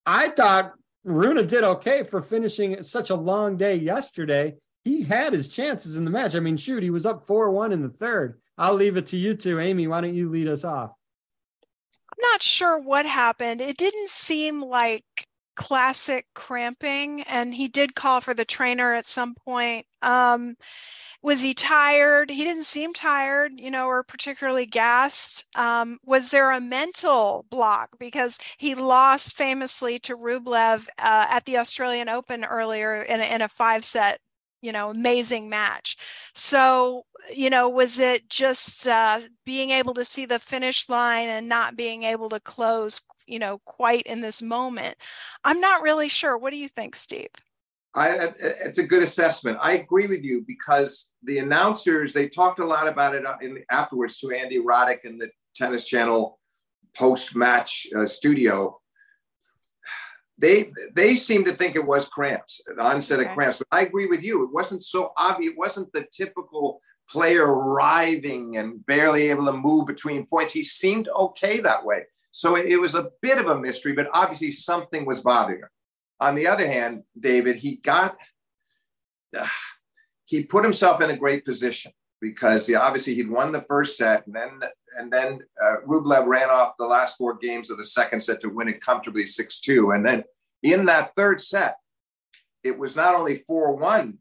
I 0.07 0.29
thought 0.29 0.75
Rune 1.03 1.47
did 1.47 1.65
okay 1.65 2.05
for 2.05 2.23
finishing 2.23 2.83
such 2.83 3.11
a 3.11 3.17
long 3.17 3.57
day 3.57 3.77
yesterday. 3.77 4.57
He 4.85 5.03
had 5.03 5.33
his 5.33 5.49
chances 5.49 5.97
in 5.97 6.05
the 6.05 6.11
match. 6.11 6.35
I 6.35 6.41
mean, 6.41 6.57
shoot, 6.57 6.83
he 6.83 6.91
was 6.91 7.07
up 7.07 7.27
4 7.27 7.51
1 7.51 7.73
in 7.73 7.83
the 7.83 7.89
third. 7.89 8.41
I'll 8.57 8.75
leave 8.75 8.97
it 8.97 9.09
to 9.09 9.17
you 9.17 9.35
two. 9.35 9.59
Amy, 9.59 9.87
why 9.87 10.01
don't 10.01 10.15
you 10.15 10.31
lead 10.31 10.49
us 10.49 10.65
off? 10.65 10.93
I'm 12.13 12.31
not 12.31 12.43
sure 12.43 12.79
what 12.79 13.07
happened. 13.07 13.61
It 13.61 13.77
didn't 13.77 14.09
seem 14.09 14.63
like 14.63 15.05
classic 15.57 16.27
cramping, 16.35 17.23
and 17.23 17.55
he 17.55 17.69
did 17.69 17.95
call 17.95 18.21
for 18.21 18.35
the 18.35 18.45
trainer 18.45 18.95
at 18.95 19.07
some 19.07 19.35
point. 19.35 19.87
Um, 20.03 20.57
was 21.25 21.41
he 21.41 21.55
tired? 21.55 22.29
He 22.29 22.45
didn't 22.45 22.65
seem 22.65 22.93
tired, 22.93 23.53
you 23.57 23.71
know, 23.71 23.87
or 23.87 24.03
particularly 24.03 24.67
gassed. 24.67 25.47
Um, 25.57 25.99
was 26.05 26.31
there 26.31 26.51
a 26.51 26.61
mental 26.61 27.47
block 27.49 27.97
because 27.99 28.39
he 28.59 28.75
lost 28.75 29.35
famously 29.35 29.99
to 30.01 30.19
Rublev 30.19 30.87
uh, 30.99 31.27
at 31.31 31.47
the 31.47 31.57
Australian 31.57 32.11
Open 32.11 32.45
earlier 32.45 33.01
in 33.01 33.23
a, 33.23 33.25
in 33.25 33.41
a 33.41 33.49
five 33.49 33.87
set, 33.87 34.21
you 34.61 34.71
know, 34.71 34.91
amazing 34.91 35.49
match. 35.49 35.97
So, 36.35 37.07
you 37.35 37.49
know, 37.49 37.71
was 37.71 37.99
it 37.99 38.29
just 38.29 38.87
uh, 38.87 39.21
being 39.47 39.71
able 39.71 39.95
to 39.95 40.05
see 40.05 40.27
the 40.27 40.39
finish 40.39 40.91
line 40.91 41.31
and 41.31 41.49
not 41.49 41.75
being 41.75 42.03
able 42.03 42.29
to 42.29 42.41
close, 42.41 43.01
you 43.27 43.39
know, 43.39 43.63
quite 43.65 44.03
in 44.03 44.21
this 44.21 44.43
moment? 44.43 44.99
I'm 45.43 45.59
not 45.59 45.81
really 45.81 46.11
sure. 46.11 46.37
What 46.37 46.51
do 46.51 46.59
you 46.59 46.69
think, 46.69 46.95
Steve? 46.95 47.31
I, 47.95 48.29
it's 48.41 48.79
a 48.79 48.87
good 48.87 49.03
assessment. 49.03 49.59
I 49.61 49.73
agree 49.73 50.09
with 50.09 50.25
you 50.25 50.45
because 50.47 51.11
the 51.23 51.39
announcers 51.39 52.13
they 52.13 52.29
talked 52.29 52.59
a 52.59 52.67
lot 52.67 52.89
about 52.89 53.15
it 53.15 53.25
in, 53.41 53.63
afterwards 53.71 54.19
to 54.19 54.33
Andy 54.33 54.59
Roddick 54.59 55.05
and 55.05 55.21
the 55.21 55.31
Tennis 55.55 55.85
Channel 55.85 56.39
post-match 56.97 57.87
uh, 57.97 58.07
studio. 58.07 58.81
They 60.37 60.73
they 60.95 61.15
seem 61.15 61.45
to 61.45 61.53
think 61.53 61.77
it 61.77 61.87
was 61.87 62.09
cramps, 62.09 62.61
an 62.67 62.81
onset 62.81 63.21
okay. 63.21 63.29
of 63.29 63.37
cramps. 63.37 63.59
But 63.59 63.69
I 63.71 63.83
agree 63.83 64.07
with 64.07 64.25
you. 64.25 64.43
It 64.43 64.53
wasn't 64.53 64.83
so 64.83 65.13
obvious. 65.17 65.53
It 65.53 65.59
wasn't 65.59 65.93
the 65.93 66.07
typical 66.13 66.81
player 67.09 67.55
writhing 67.55 68.57
and 68.57 68.85
barely 68.87 69.31
able 69.31 69.47
to 69.47 69.53
move 69.53 69.87
between 69.87 70.27
points. 70.27 70.53
He 70.53 70.65
seemed 70.65 71.09
okay 71.09 71.61
that 71.61 71.85
way. 71.85 72.03
So 72.33 72.57
it, 72.57 72.67
it 72.67 72.79
was 72.79 72.97
a 72.97 73.11
bit 73.23 73.39
of 73.39 73.47
a 73.47 73.61
mystery, 73.61 73.93
but 73.93 74.09
obviously 74.13 74.51
something 74.51 75.07
was 75.07 75.21
bothering 75.21 75.61
him. 75.61 75.69
On 76.25 76.35
the 76.35 76.47
other 76.47 76.67
hand, 76.67 77.03
David, 77.21 77.57
he 77.57 77.77
got, 77.77 78.17
uh, 79.39 79.47
he 80.25 80.43
put 80.43 80.65
himself 80.65 81.03
in 81.03 81.11
a 81.11 81.17
great 81.17 81.45
position 81.45 81.93
because 82.19 82.67
he, 82.67 82.75
obviously 82.75 83.15
he'd 83.15 83.31
won 83.31 83.53
the 83.53 83.61
first 83.69 83.99
set 83.99 84.27
and 84.27 84.35
then 84.35 84.61
and 84.97 85.13
then 85.13 85.41
uh, 85.63 85.77
Rublev 85.87 86.27
ran 86.27 86.49
off 86.49 86.79
the 86.79 86.87
last 86.87 87.19
four 87.19 87.37
games 87.37 87.69
of 87.69 87.77
the 87.77 87.85
second 87.85 88.21
set 88.21 88.41
to 88.41 88.49
win 88.49 88.69
it 88.69 88.81
comfortably 88.81 89.25
6-2 89.25 89.95
and 89.95 90.07
then 90.07 90.25
in 90.63 90.87
that 90.87 91.15
third 91.15 91.43
set 91.43 91.77
it 92.63 92.79
was 92.79 92.97
not 92.97 93.15
only 93.15 93.43
4-1 93.51 94.17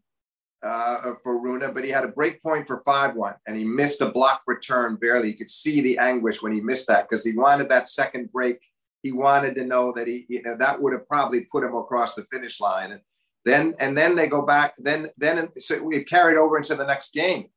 uh, 0.62 1.14
for 1.24 1.40
Rune, 1.40 1.74
but 1.74 1.86
he 1.86 1.92
had 1.92 2.04
a 2.04 2.10
break 2.10 2.44
point 2.44 2.68
for 2.68 2.84
5-1 2.84 3.36
and 3.48 3.56
he 3.56 3.64
missed 3.64 4.02
a 4.02 4.12
block 4.12 4.42
return 4.48 4.98
barely. 4.98 5.30
You 5.30 5.38
could 5.38 5.50
see 5.50 5.80
the 5.80 5.98
anguish 6.00 6.42
when 6.42 6.52
he 6.52 6.60
missed 6.60 6.88
that 6.88 7.08
because 7.08 7.24
he 7.24 7.38
wanted 7.38 7.70
that 7.70 7.88
second 7.88 8.32
break 8.34 8.60
he 9.04 9.12
wanted 9.12 9.54
to 9.56 9.66
know 9.66 9.92
that 9.92 10.08
he, 10.08 10.26
you 10.30 10.42
know, 10.42 10.56
that 10.58 10.82
would 10.82 10.94
have 10.94 11.08
probably 11.08 11.42
put 11.42 11.64
him 11.64 11.76
across 11.76 12.16
the 12.16 12.26
finish 12.32 12.60
line. 12.60 12.94
And 12.94 13.02
then, 13.46 13.76
and 13.80 13.96
then 13.96 14.16
they 14.16 14.28
go 14.28 14.42
back. 14.42 14.74
Then, 14.78 15.10
then 15.18 15.50
so 15.60 15.84
we 15.84 16.04
carried 16.06 16.38
over 16.38 16.58
into 16.58 16.76
the 16.76 16.86
next 16.86 17.14
game 17.14 17.50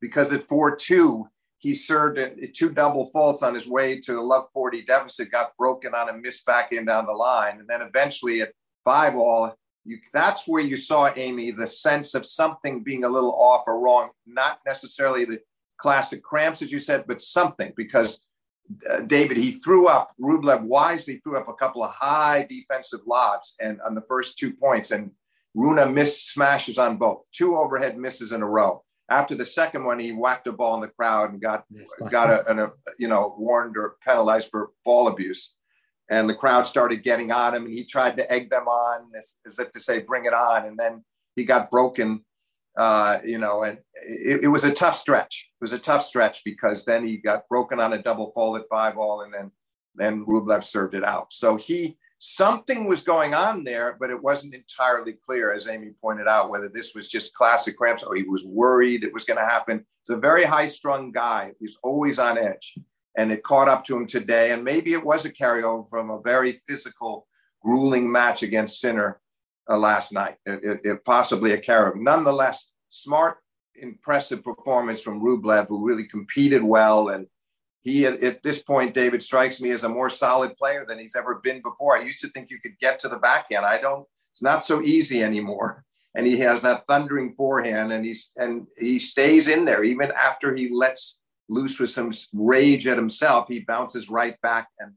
because 0.00 0.32
at 0.32 0.42
four 0.42 0.76
two 0.76 1.26
he 1.58 1.74
served 1.74 2.18
two 2.54 2.70
double 2.70 3.06
faults 3.06 3.42
on 3.42 3.54
his 3.54 3.68
way 3.68 4.00
to 4.00 4.12
the 4.14 4.20
love 4.20 4.46
40 4.52 4.82
deficit, 4.84 5.30
got 5.30 5.56
broken 5.58 5.94
on 5.94 6.08
a 6.08 6.12
missed 6.14 6.46
backhand 6.46 6.86
down 6.86 7.06
the 7.06 7.12
line. 7.12 7.58
And 7.58 7.68
then 7.68 7.82
eventually 7.82 8.40
at 8.40 8.52
five 8.82 9.14
all, 9.14 9.54
you, 9.84 9.98
that's 10.12 10.48
where 10.48 10.62
you 10.62 10.76
saw 10.76 11.12
Amy, 11.16 11.50
the 11.50 11.66
sense 11.66 12.14
of 12.14 12.26
something 12.26 12.82
being 12.82 13.04
a 13.04 13.08
little 13.08 13.34
off 13.34 13.64
or 13.66 13.78
wrong, 13.78 14.10
not 14.26 14.60
necessarily 14.66 15.24
the 15.24 15.40
classic 15.78 16.22
cramps, 16.22 16.62
as 16.62 16.72
you 16.72 16.78
said, 16.78 17.04
but 17.06 17.20
something 17.20 17.72
because 17.76 18.20
uh, 18.88 19.00
David, 19.00 19.36
he 19.36 19.52
threw 19.52 19.88
up, 19.88 20.12
Rublev 20.20 20.62
wisely 20.62 21.20
threw 21.22 21.36
up 21.36 21.48
a 21.48 21.54
couple 21.54 21.82
of 21.82 21.92
high 21.92 22.46
defensive 22.48 23.00
lobs 23.06 23.54
and 23.60 23.80
on 23.82 23.94
the 23.94 24.02
first 24.02 24.38
two 24.38 24.52
points, 24.52 24.90
and 24.90 25.10
Rune 25.54 25.92
missed 25.92 26.32
smashes 26.32 26.78
on 26.78 26.96
both, 26.96 27.24
two 27.32 27.56
overhead 27.56 27.98
misses 27.98 28.32
in 28.32 28.42
a 28.42 28.48
row. 28.48 28.84
After 29.08 29.34
the 29.34 29.44
second 29.44 29.84
one, 29.84 29.98
he 29.98 30.12
whacked 30.12 30.46
a 30.46 30.52
ball 30.52 30.76
in 30.76 30.80
the 30.80 30.88
crowd 30.88 31.32
and 31.32 31.42
got 31.42 31.64
got 32.10 32.30
a, 32.30 32.64
a, 32.64 32.72
you 32.96 33.08
know 33.08 33.34
warned 33.36 33.76
or 33.76 33.96
penalized 34.06 34.50
for 34.50 34.70
ball 34.84 35.08
abuse. 35.08 35.56
And 36.08 36.28
the 36.28 36.34
crowd 36.34 36.66
started 36.66 37.02
getting 37.02 37.32
on 37.32 37.54
him, 37.54 37.64
and 37.64 37.74
he 37.74 37.84
tried 37.84 38.16
to 38.16 38.32
egg 38.32 38.50
them 38.50 38.68
on 38.68 39.10
as, 39.16 39.36
as 39.46 39.58
if 39.58 39.72
to 39.72 39.80
say, 39.80 40.00
"Bring 40.00 40.26
it 40.26 40.34
on!" 40.34 40.66
And 40.66 40.78
then 40.78 41.04
he 41.34 41.44
got 41.44 41.70
broken 41.72 42.24
uh, 42.76 43.18
you 43.24 43.38
know, 43.38 43.64
and 43.64 43.78
it, 44.06 44.44
it, 44.44 44.48
was 44.48 44.64
a 44.64 44.72
tough 44.72 44.96
stretch. 44.96 45.50
It 45.60 45.64
was 45.64 45.72
a 45.72 45.78
tough 45.78 46.02
stretch 46.02 46.42
because 46.44 46.84
then 46.84 47.04
he 47.04 47.16
got 47.16 47.48
broken 47.48 47.80
on 47.80 47.92
a 47.92 48.02
double 48.02 48.32
folded 48.34 48.62
five 48.70 48.96
all, 48.96 49.22
and 49.22 49.34
then 49.34 49.50
then 49.96 50.24
Rublev 50.24 50.62
served 50.62 50.94
it 50.94 51.04
out. 51.04 51.32
So 51.32 51.56
he 51.56 51.98
something 52.18 52.86
was 52.86 53.02
going 53.02 53.34
on 53.34 53.64
there, 53.64 53.96
but 53.98 54.10
it 54.10 54.22
wasn't 54.22 54.54
entirely 54.54 55.14
clear, 55.26 55.52
as 55.52 55.66
Amy 55.66 55.90
pointed 56.00 56.28
out, 56.28 56.50
whether 56.50 56.68
this 56.68 56.94
was 56.94 57.08
just 57.08 57.34
classic 57.34 57.76
cramps 57.76 58.02
or 58.02 58.14
he 58.14 58.22
was 58.22 58.44
worried 58.44 59.02
it 59.02 59.12
was 59.12 59.24
going 59.24 59.38
to 59.38 59.44
happen. 59.44 59.84
It's 60.02 60.10
a 60.10 60.16
very 60.16 60.44
high 60.44 60.66
strung 60.66 61.12
guy. 61.12 61.52
He's 61.58 61.76
always 61.82 62.18
on 62.18 62.38
edge, 62.38 62.78
and 63.16 63.32
it 63.32 63.42
caught 63.42 63.68
up 63.68 63.84
to 63.86 63.96
him 63.96 64.06
today. 64.06 64.52
And 64.52 64.62
maybe 64.62 64.92
it 64.92 65.04
was 65.04 65.24
a 65.24 65.32
carryover 65.32 65.88
from 65.88 66.10
a 66.10 66.20
very 66.20 66.60
physical, 66.68 67.26
grueling 67.62 68.10
match 68.10 68.42
against 68.42 68.80
Sinner 68.80 69.20
uh, 69.68 69.78
last 69.78 70.12
night. 70.12 70.36
It, 70.46 70.64
it, 70.64 70.80
it 70.84 71.04
possibly 71.04 71.52
a 71.52 71.58
carrot. 71.58 71.96
Nonetheless, 71.96 72.70
smart, 72.88 73.38
impressive 73.74 74.44
performance 74.44 75.02
from 75.02 75.20
Rublev, 75.20 75.68
who 75.68 75.86
really 75.86 76.04
competed 76.04 76.62
well. 76.62 77.08
And 77.08 77.26
he, 77.82 78.06
at, 78.06 78.22
at 78.22 78.42
this 78.42 78.62
point, 78.62 78.94
David 78.94 79.22
strikes 79.22 79.60
me 79.60 79.70
as 79.70 79.84
a 79.84 79.88
more 79.88 80.10
solid 80.10 80.56
player 80.56 80.84
than 80.86 80.98
he's 80.98 81.16
ever 81.16 81.40
been 81.42 81.62
before. 81.62 81.96
I 81.96 82.02
used 82.02 82.20
to 82.20 82.28
think 82.28 82.50
you 82.50 82.60
could 82.60 82.78
get 82.80 82.98
to 83.00 83.08
the 83.08 83.18
backhand. 83.18 83.64
I 83.64 83.80
don't. 83.80 84.06
It's 84.32 84.42
not 84.42 84.64
so 84.64 84.82
easy 84.82 85.22
anymore. 85.22 85.84
And 86.12 86.26
he 86.26 86.38
has 86.38 86.62
that 86.62 86.88
thundering 86.88 87.34
forehand, 87.36 87.92
and 87.92 88.04
he's 88.04 88.32
and 88.36 88.66
he 88.76 88.98
stays 88.98 89.46
in 89.46 89.64
there 89.64 89.84
even 89.84 90.10
after 90.10 90.52
he 90.52 90.68
lets 90.68 91.20
loose 91.48 91.78
with 91.78 91.90
some 91.90 92.10
rage 92.32 92.88
at 92.88 92.96
himself. 92.96 93.46
He 93.46 93.60
bounces 93.60 94.10
right 94.10 94.34
back. 94.40 94.66
And 94.80 94.94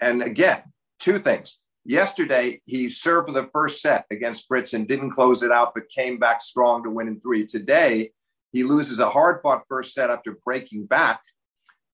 and 0.00 0.22
again, 0.22 0.62
two 0.98 1.18
things 1.18 1.58
Yesterday, 1.84 2.62
he 2.64 2.88
served 2.88 3.28
for 3.28 3.34
the 3.34 3.50
first 3.52 3.82
set 3.82 4.06
against 4.10 4.46
Fritz 4.48 4.72
and 4.72 4.88
didn't 4.88 5.10
close 5.10 5.42
it 5.42 5.52
out, 5.52 5.74
but 5.74 5.88
came 5.90 6.18
back 6.18 6.40
strong 6.40 6.82
to 6.84 6.90
win 6.90 7.08
in 7.08 7.20
three. 7.20 7.46
Today, 7.46 8.12
he 8.52 8.62
loses 8.62 9.00
a 9.00 9.10
hard 9.10 9.42
fought 9.42 9.64
first 9.68 9.92
set 9.92 10.10
after 10.10 10.38
breaking 10.44 10.86
back 10.86 11.20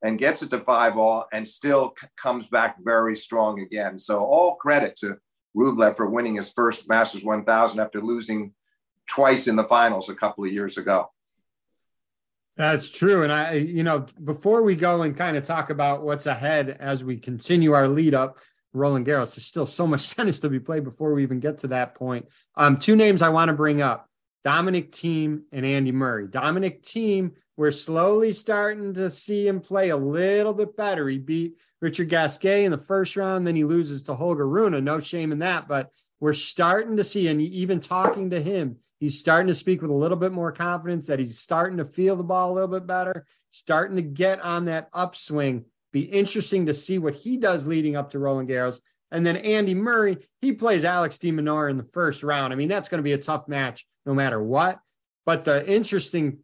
and 0.02 0.18
gets 0.18 0.42
it 0.42 0.50
to 0.50 0.60
five 0.60 0.96
all 0.96 1.26
and 1.32 1.46
still 1.46 1.94
c- 2.00 2.06
comes 2.16 2.46
back 2.46 2.76
very 2.82 3.16
strong 3.16 3.60
again. 3.60 3.98
So, 3.98 4.24
all 4.24 4.54
credit 4.56 4.94
to 4.96 5.16
Rublev 5.56 5.96
for 5.96 6.08
winning 6.08 6.36
his 6.36 6.52
first 6.52 6.88
Masters 6.88 7.24
1000 7.24 7.80
after 7.80 8.00
losing 8.00 8.52
twice 9.08 9.48
in 9.48 9.56
the 9.56 9.64
finals 9.64 10.08
a 10.08 10.14
couple 10.14 10.44
of 10.44 10.52
years 10.52 10.78
ago. 10.78 11.10
That's 12.56 12.90
true. 12.90 13.22
And 13.22 13.32
I, 13.32 13.54
you 13.54 13.82
know, 13.82 14.06
before 14.22 14.62
we 14.62 14.76
go 14.76 15.02
and 15.02 15.16
kind 15.16 15.36
of 15.36 15.44
talk 15.44 15.70
about 15.70 16.02
what's 16.02 16.26
ahead 16.26 16.76
as 16.78 17.02
we 17.02 17.16
continue 17.16 17.72
our 17.72 17.88
lead 17.88 18.14
up, 18.14 18.38
Roland 18.72 19.06
Garros. 19.06 19.34
There's 19.34 19.46
still 19.46 19.66
so 19.66 19.86
much 19.86 20.10
tennis 20.14 20.40
to 20.40 20.48
be 20.48 20.60
played 20.60 20.84
before 20.84 21.12
we 21.14 21.22
even 21.22 21.40
get 21.40 21.58
to 21.58 21.68
that 21.68 21.94
point. 21.94 22.26
Um, 22.54 22.76
two 22.76 22.96
names 22.96 23.22
I 23.22 23.30
want 23.30 23.48
to 23.48 23.54
bring 23.54 23.82
up 23.82 24.08
Dominic 24.42 24.92
Thiem 24.92 25.42
and 25.52 25.66
Andy 25.66 25.92
Murray. 25.92 26.26
Dominic 26.28 26.82
Thiem, 26.82 27.32
we're 27.56 27.70
slowly 27.70 28.32
starting 28.32 28.94
to 28.94 29.10
see 29.10 29.46
him 29.46 29.60
play 29.60 29.90
a 29.90 29.96
little 29.96 30.54
bit 30.54 30.76
better. 30.76 31.08
He 31.08 31.18
beat 31.18 31.58
Richard 31.80 32.08
Gasquet 32.08 32.64
in 32.64 32.72
the 32.72 32.78
first 32.78 33.16
round, 33.16 33.46
then 33.46 33.56
he 33.56 33.64
loses 33.64 34.04
to 34.04 34.14
Holger 34.14 34.48
Rune. 34.48 34.82
No 34.84 34.98
shame 34.98 35.32
in 35.32 35.40
that, 35.40 35.68
but 35.68 35.90
we're 36.20 36.32
starting 36.34 36.96
to 36.98 37.04
see, 37.04 37.28
and 37.28 37.40
even 37.40 37.80
talking 37.80 38.30
to 38.30 38.40
him, 38.40 38.76
he's 38.98 39.18
starting 39.18 39.48
to 39.48 39.54
speak 39.54 39.80
with 39.80 39.90
a 39.90 39.94
little 39.94 40.18
bit 40.18 40.32
more 40.32 40.52
confidence 40.52 41.06
that 41.06 41.18
he's 41.18 41.38
starting 41.38 41.78
to 41.78 41.84
feel 41.84 42.16
the 42.16 42.22
ball 42.22 42.52
a 42.52 42.54
little 42.54 42.68
bit 42.68 42.86
better, 42.86 43.26
starting 43.48 43.96
to 43.96 44.02
get 44.02 44.40
on 44.40 44.66
that 44.66 44.90
upswing 44.92 45.64
be 45.92 46.02
interesting 46.02 46.66
to 46.66 46.74
see 46.74 46.98
what 46.98 47.14
he 47.14 47.36
does 47.36 47.66
leading 47.66 47.96
up 47.96 48.10
to 48.10 48.18
Roland 48.18 48.48
Garros. 48.48 48.78
And 49.10 49.26
then 49.26 49.36
Andy 49.38 49.74
Murray, 49.74 50.18
he 50.40 50.52
plays 50.52 50.84
Alex 50.84 51.18
de 51.18 51.32
Minaur 51.32 51.68
in 51.68 51.76
the 51.76 51.84
first 51.84 52.22
round. 52.22 52.52
I 52.52 52.56
mean, 52.56 52.68
that's 52.68 52.88
going 52.88 53.00
to 53.00 53.04
be 53.04 53.12
a 53.12 53.18
tough 53.18 53.48
match 53.48 53.86
no 54.06 54.14
matter 54.14 54.40
what. 54.42 54.78
But 55.26 55.44
the 55.44 55.68
interesting, 55.68 56.38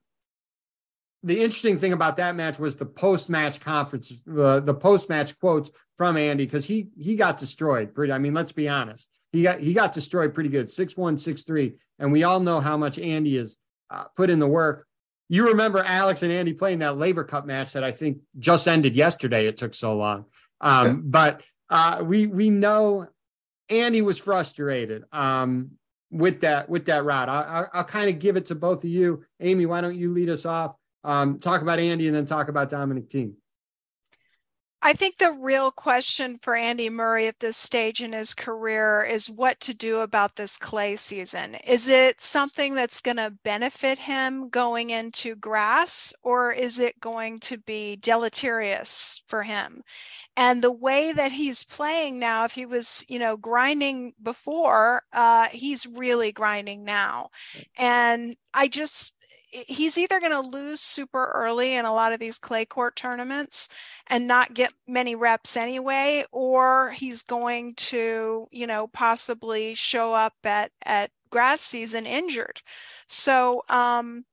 the 1.22 1.36
interesting 1.36 1.78
thing 1.78 1.92
about 1.92 2.16
that 2.16 2.34
match 2.34 2.58
was 2.58 2.76
the 2.76 2.86
post-match 2.86 3.60
conference, 3.60 4.22
uh, 4.28 4.60
the 4.60 4.74
post-match 4.74 5.38
quotes 5.38 5.70
from 5.96 6.16
Andy 6.16 6.44
because 6.44 6.66
he 6.66 6.88
he 6.98 7.16
got 7.16 7.38
destroyed. 7.38 7.94
Pretty, 7.94 8.12
I 8.12 8.18
mean, 8.18 8.34
let's 8.34 8.52
be 8.52 8.68
honest, 8.68 9.10
he 9.32 9.42
got 9.42 9.60
he 9.60 9.72
got 9.72 9.92
destroyed 9.92 10.34
pretty 10.34 10.50
good, 10.50 10.68
six 10.68 10.96
one, 10.96 11.18
six 11.18 11.44
three, 11.44 11.76
and 11.98 12.12
we 12.12 12.24
all 12.24 12.40
know 12.40 12.60
how 12.60 12.76
much 12.76 12.98
Andy 12.98 13.36
has 13.38 13.56
uh, 13.90 14.04
put 14.14 14.28
in 14.28 14.38
the 14.38 14.46
work 14.46 14.86
you 15.28 15.48
remember 15.48 15.82
Alex 15.84 16.22
and 16.22 16.32
Andy 16.32 16.52
playing 16.52 16.80
that 16.80 16.98
Laver 16.98 17.24
Cup 17.24 17.46
match 17.46 17.72
that 17.72 17.84
I 17.84 17.90
think 17.90 18.18
just 18.38 18.68
ended 18.68 18.94
yesterday. 18.94 19.46
It 19.46 19.56
took 19.56 19.74
so 19.74 19.96
long, 19.96 20.26
um, 20.60 21.02
but 21.06 21.42
uh, 21.68 22.02
we 22.04 22.26
we 22.26 22.50
know 22.50 23.08
Andy 23.68 24.02
was 24.02 24.18
frustrated 24.18 25.04
um, 25.12 25.72
with 26.10 26.40
that 26.40 26.68
with 26.68 26.86
that 26.86 27.04
route. 27.04 27.28
I, 27.28 27.66
will 27.74 27.84
kind 27.84 28.08
of 28.08 28.18
give 28.18 28.36
it 28.36 28.46
to 28.46 28.54
both 28.54 28.84
of 28.84 28.90
you, 28.90 29.24
Amy. 29.40 29.66
Why 29.66 29.80
don't 29.80 29.96
you 29.96 30.12
lead 30.12 30.28
us 30.30 30.46
off? 30.46 30.76
Um, 31.02 31.38
talk 31.38 31.62
about 31.62 31.78
Andy 31.78 32.06
and 32.06 32.16
then 32.16 32.26
talk 32.26 32.48
about 32.48 32.68
Dominic 32.68 33.08
Thiem. 33.08 33.34
I 34.82 34.92
think 34.92 35.18
the 35.18 35.32
real 35.32 35.70
question 35.70 36.38
for 36.40 36.54
Andy 36.54 36.90
Murray 36.90 37.26
at 37.26 37.40
this 37.40 37.56
stage 37.56 38.00
in 38.00 38.12
his 38.12 38.34
career 38.34 39.02
is 39.02 39.28
what 39.28 39.58
to 39.60 39.74
do 39.74 40.00
about 40.00 40.36
this 40.36 40.58
clay 40.58 40.96
season. 40.96 41.56
Is 41.66 41.88
it 41.88 42.20
something 42.20 42.74
that's 42.74 43.00
going 43.00 43.16
to 43.16 43.30
benefit 43.42 44.00
him 44.00 44.48
going 44.48 44.90
into 44.90 45.34
grass, 45.34 46.14
or 46.22 46.52
is 46.52 46.78
it 46.78 47.00
going 47.00 47.40
to 47.40 47.58
be 47.58 47.96
deleterious 47.96 49.22
for 49.26 49.42
him? 49.42 49.82
And 50.36 50.62
the 50.62 50.70
way 50.70 51.10
that 51.10 51.32
he's 51.32 51.64
playing 51.64 52.18
now, 52.18 52.44
if 52.44 52.52
he 52.52 52.66
was, 52.66 53.04
you 53.08 53.18
know, 53.18 53.36
grinding 53.38 54.12
before, 54.22 55.02
uh, 55.12 55.48
he's 55.50 55.86
really 55.86 56.30
grinding 56.30 56.84
now. 56.84 57.30
And 57.76 58.36
I 58.52 58.68
just, 58.68 59.15
he's 59.50 59.96
either 59.96 60.20
going 60.20 60.32
to 60.32 60.40
lose 60.40 60.80
super 60.80 61.30
early 61.34 61.74
in 61.74 61.84
a 61.84 61.94
lot 61.94 62.12
of 62.12 62.20
these 62.20 62.38
clay 62.38 62.64
court 62.64 62.96
tournaments 62.96 63.68
and 64.06 64.26
not 64.26 64.54
get 64.54 64.72
many 64.86 65.14
reps 65.14 65.56
anyway 65.56 66.24
or 66.32 66.90
he's 66.90 67.22
going 67.22 67.74
to 67.74 68.46
you 68.50 68.66
know 68.66 68.86
possibly 68.88 69.74
show 69.74 70.12
up 70.12 70.34
at 70.44 70.70
at 70.84 71.10
grass 71.30 71.60
season 71.60 72.06
injured 72.06 72.60
so 73.06 73.62
um 73.68 74.24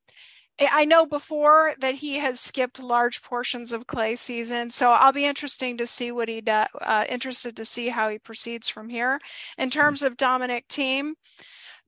I 0.59 0.85
know 0.85 1.05
before 1.05 1.73
that 1.79 1.95
he 1.95 2.19
has 2.19 2.39
skipped 2.39 2.79
large 2.79 3.23
portions 3.23 3.73
of 3.73 3.87
clay 3.87 4.15
season, 4.15 4.69
so 4.69 4.91
I'll 4.91 5.11
be 5.11 5.25
interesting 5.25 5.77
to 5.77 5.87
see 5.87 6.11
what 6.11 6.29
he 6.29 6.41
does. 6.41 6.67
Uh, 6.79 7.05
interested 7.09 7.57
to 7.57 7.65
see 7.65 7.89
how 7.89 8.09
he 8.09 8.19
proceeds 8.19 8.69
from 8.69 8.89
here. 8.89 9.19
In 9.57 9.69
mm-hmm. 9.69 9.79
terms 9.79 10.03
of 10.03 10.15
Dominic 10.15 10.67
Thiem, 10.67 11.13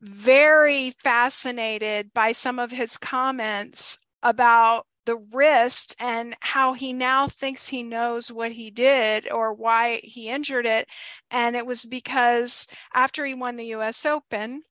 very 0.02 0.92
fascinated 0.92 2.14
by 2.14 2.32
some 2.32 2.60
of 2.60 2.72
his 2.72 2.98
comments 2.98 3.98
about 4.22 4.86
the 5.06 5.16
wrist 5.16 5.96
and 6.00 6.36
how 6.42 6.74
he 6.74 6.92
now 6.92 7.28
thinks 7.28 7.68
he 7.68 7.84
knows 7.84 8.32
what 8.32 8.54
he 8.54 8.72
did 8.72 9.32
or 9.32 9.54
why 9.54 10.02
he 10.04 10.30
injured 10.30 10.66
it. 10.66 10.88
And 11.30 11.56
it 11.56 11.66
was 11.66 11.86
because 11.86 12.68
after 12.94 13.26
he 13.26 13.34
won 13.34 13.56
the 13.56 13.74
US 13.76 14.06
Open, 14.06 14.64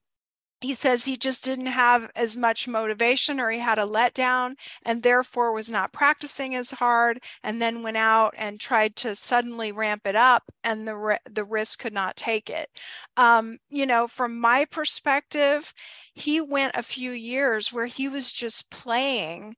he 0.65 0.73
says 0.73 1.05
he 1.05 1.15
just 1.15 1.43
didn't 1.43 1.67
have 1.67 2.09
as 2.15 2.35
much 2.35 2.67
motivation 2.67 3.39
or 3.39 3.51
he 3.51 3.59
had 3.59 3.77
a 3.77 3.85
letdown 3.85 4.55
and 4.83 5.03
therefore 5.03 5.51
was 5.51 5.69
not 5.69 5.93
practicing 5.93 6.55
as 6.55 6.71
hard 6.71 7.21
and 7.43 7.61
then 7.61 7.83
went 7.83 7.97
out 7.97 8.33
and 8.37 8.59
tried 8.59 8.95
to 8.95 9.15
suddenly 9.15 9.71
ramp 9.71 10.05
it 10.05 10.15
up 10.15 10.43
and 10.63 10.87
the 10.87 11.19
the 11.29 11.45
wrist 11.45 11.79
could 11.79 11.93
not 11.93 12.15
take 12.15 12.49
it. 12.49 12.69
Um, 13.15 13.57
you 13.69 13.85
know 13.85 14.07
from 14.07 14.39
my 14.39 14.65
perspective 14.65 15.73
he 16.13 16.41
went 16.41 16.75
a 16.75 16.83
few 16.83 17.11
years 17.11 17.71
where 17.71 17.85
he 17.87 18.07
was 18.07 18.31
just 18.31 18.71
playing 18.71 19.55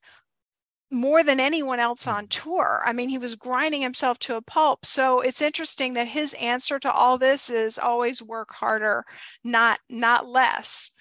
more 0.92 1.24
than 1.24 1.40
anyone 1.40 1.80
else 1.80 2.08
on 2.08 2.28
mm-hmm. 2.28 2.50
tour. 2.50 2.82
I 2.86 2.94
mean, 2.94 3.10
he 3.10 3.18
was 3.18 3.36
grinding 3.36 3.82
himself 3.82 4.20
to 4.20 4.36
a 4.36 4.42
pulp. 4.42 4.86
So 4.86 5.22
it's 5.22 5.42
interesting 5.42 5.94
that 5.94 6.08
his 6.08 6.34
answer 6.36 6.80
to 6.80 6.92
all 6.92 7.18
this 7.18 7.50
is 7.50 7.78
always 7.78 8.22
work 8.22 8.54
harder, 8.54 9.06
not 9.44 9.80
not 9.90 10.28
less. 10.28 10.92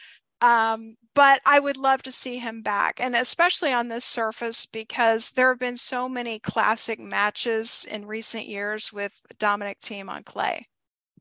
Um, 0.43 0.97
but 1.15 1.41
I 1.47 1.61
would 1.61 1.79
love 1.79 2.03
to 2.03 2.13
see 2.13 2.39
him 2.39 2.61
back, 2.61 3.01
and 3.01 3.17
especially 3.17 3.73
on 3.73 3.89
this 3.89 4.05
surface 4.05 4.67
because 4.67 5.31
there 5.31 5.49
have 5.49 5.59
been 5.59 5.79
so 5.79 6.11
many 6.11 6.39
classic 6.39 7.01
matches 7.01 7.87
in 7.91 8.05
recent 8.05 8.47
years 8.47 8.93
with 8.93 9.23
Dominic 9.39 9.81
Thiem 9.81 10.11
on 10.11 10.25
clay. 10.25 10.69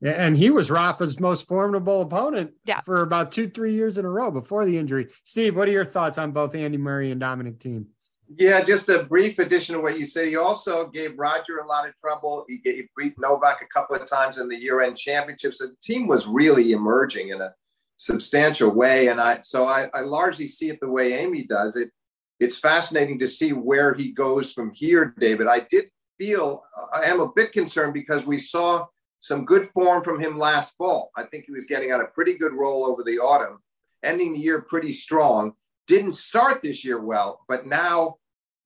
Yeah, 0.02 0.12
and 0.12 0.36
he 0.36 0.50
was 0.50 0.70
Rafa's 0.70 1.18
most 1.18 1.48
formidable 1.48 2.02
opponent 2.02 2.52
yeah. 2.66 2.80
for 2.80 3.00
about 3.00 3.32
two, 3.32 3.48
three 3.48 3.72
years 3.72 3.96
in 3.96 4.04
a 4.04 4.10
row 4.10 4.30
before 4.30 4.66
the 4.66 4.76
injury. 4.76 5.08
Steve, 5.24 5.56
what 5.56 5.68
are 5.68 5.72
your 5.72 5.86
thoughts 5.86 6.18
on 6.18 6.32
both 6.32 6.54
Andy 6.54 6.76
Murray 6.76 7.10
and 7.10 7.18
Dominic 7.18 7.58
Thiem? 7.58 7.86
Yeah, 8.34 8.62
just 8.62 8.88
a 8.88 9.04
brief 9.04 9.38
addition 9.38 9.76
to 9.76 9.80
what 9.80 9.98
you 9.98 10.04
said. 10.04 10.26
He 10.28 10.36
also 10.36 10.88
gave 10.88 11.16
Roger 11.16 11.58
a 11.58 11.66
lot 11.66 11.88
of 11.88 11.96
trouble. 11.96 12.44
He, 12.48 12.58
gave, 12.58 12.88
beat 12.96 13.14
Novak 13.18 13.62
a 13.62 13.66
couple 13.66 13.94
of 13.94 14.08
times 14.08 14.38
in 14.38 14.48
the 14.48 14.56
year-end 14.56 14.96
championships. 14.96 15.58
The 15.58 15.76
team 15.80 16.08
was 16.08 16.26
really 16.26 16.72
emerging 16.72 17.28
in 17.28 17.40
a 17.40 17.54
substantial 17.98 18.70
way, 18.70 19.08
and 19.08 19.20
I 19.20 19.40
so 19.42 19.66
I, 19.66 19.88
I 19.94 20.00
largely 20.00 20.48
see 20.48 20.70
it 20.70 20.80
the 20.80 20.90
way 20.90 21.14
Amy 21.14 21.44
does 21.44 21.76
it. 21.76 21.90
It's 22.40 22.58
fascinating 22.58 23.18
to 23.20 23.28
see 23.28 23.52
where 23.52 23.94
he 23.94 24.12
goes 24.12 24.52
from 24.52 24.72
here, 24.74 25.14
David. 25.18 25.46
I 25.46 25.60
did 25.60 25.86
feel 26.18 26.64
I 26.92 27.04
am 27.04 27.20
a 27.20 27.32
bit 27.32 27.52
concerned 27.52 27.94
because 27.94 28.26
we 28.26 28.38
saw 28.38 28.86
some 29.20 29.44
good 29.44 29.66
form 29.68 30.02
from 30.02 30.20
him 30.20 30.36
last 30.36 30.76
fall. 30.76 31.10
I 31.16 31.22
think 31.24 31.46
he 31.46 31.52
was 31.52 31.66
getting 31.66 31.92
on 31.92 32.00
a 32.00 32.06
pretty 32.06 32.36
good 32.36 32.52
roll 32.52 32.84
over 32.86 33.02
the 33.02 33.18
autumn, 33.18 33.58
ending 34.02 34.34
the 34.34 34.40
year 34.40 34.60
pretty 34.62 34.92
strong. 34.92 35.54
Didn't 35.86 36.14
start 36.14 36.62
this 36.62 36.84
year 36.84 37.00
well, 37.00 37.44
but 37.48 37.66
now 37.66 38.16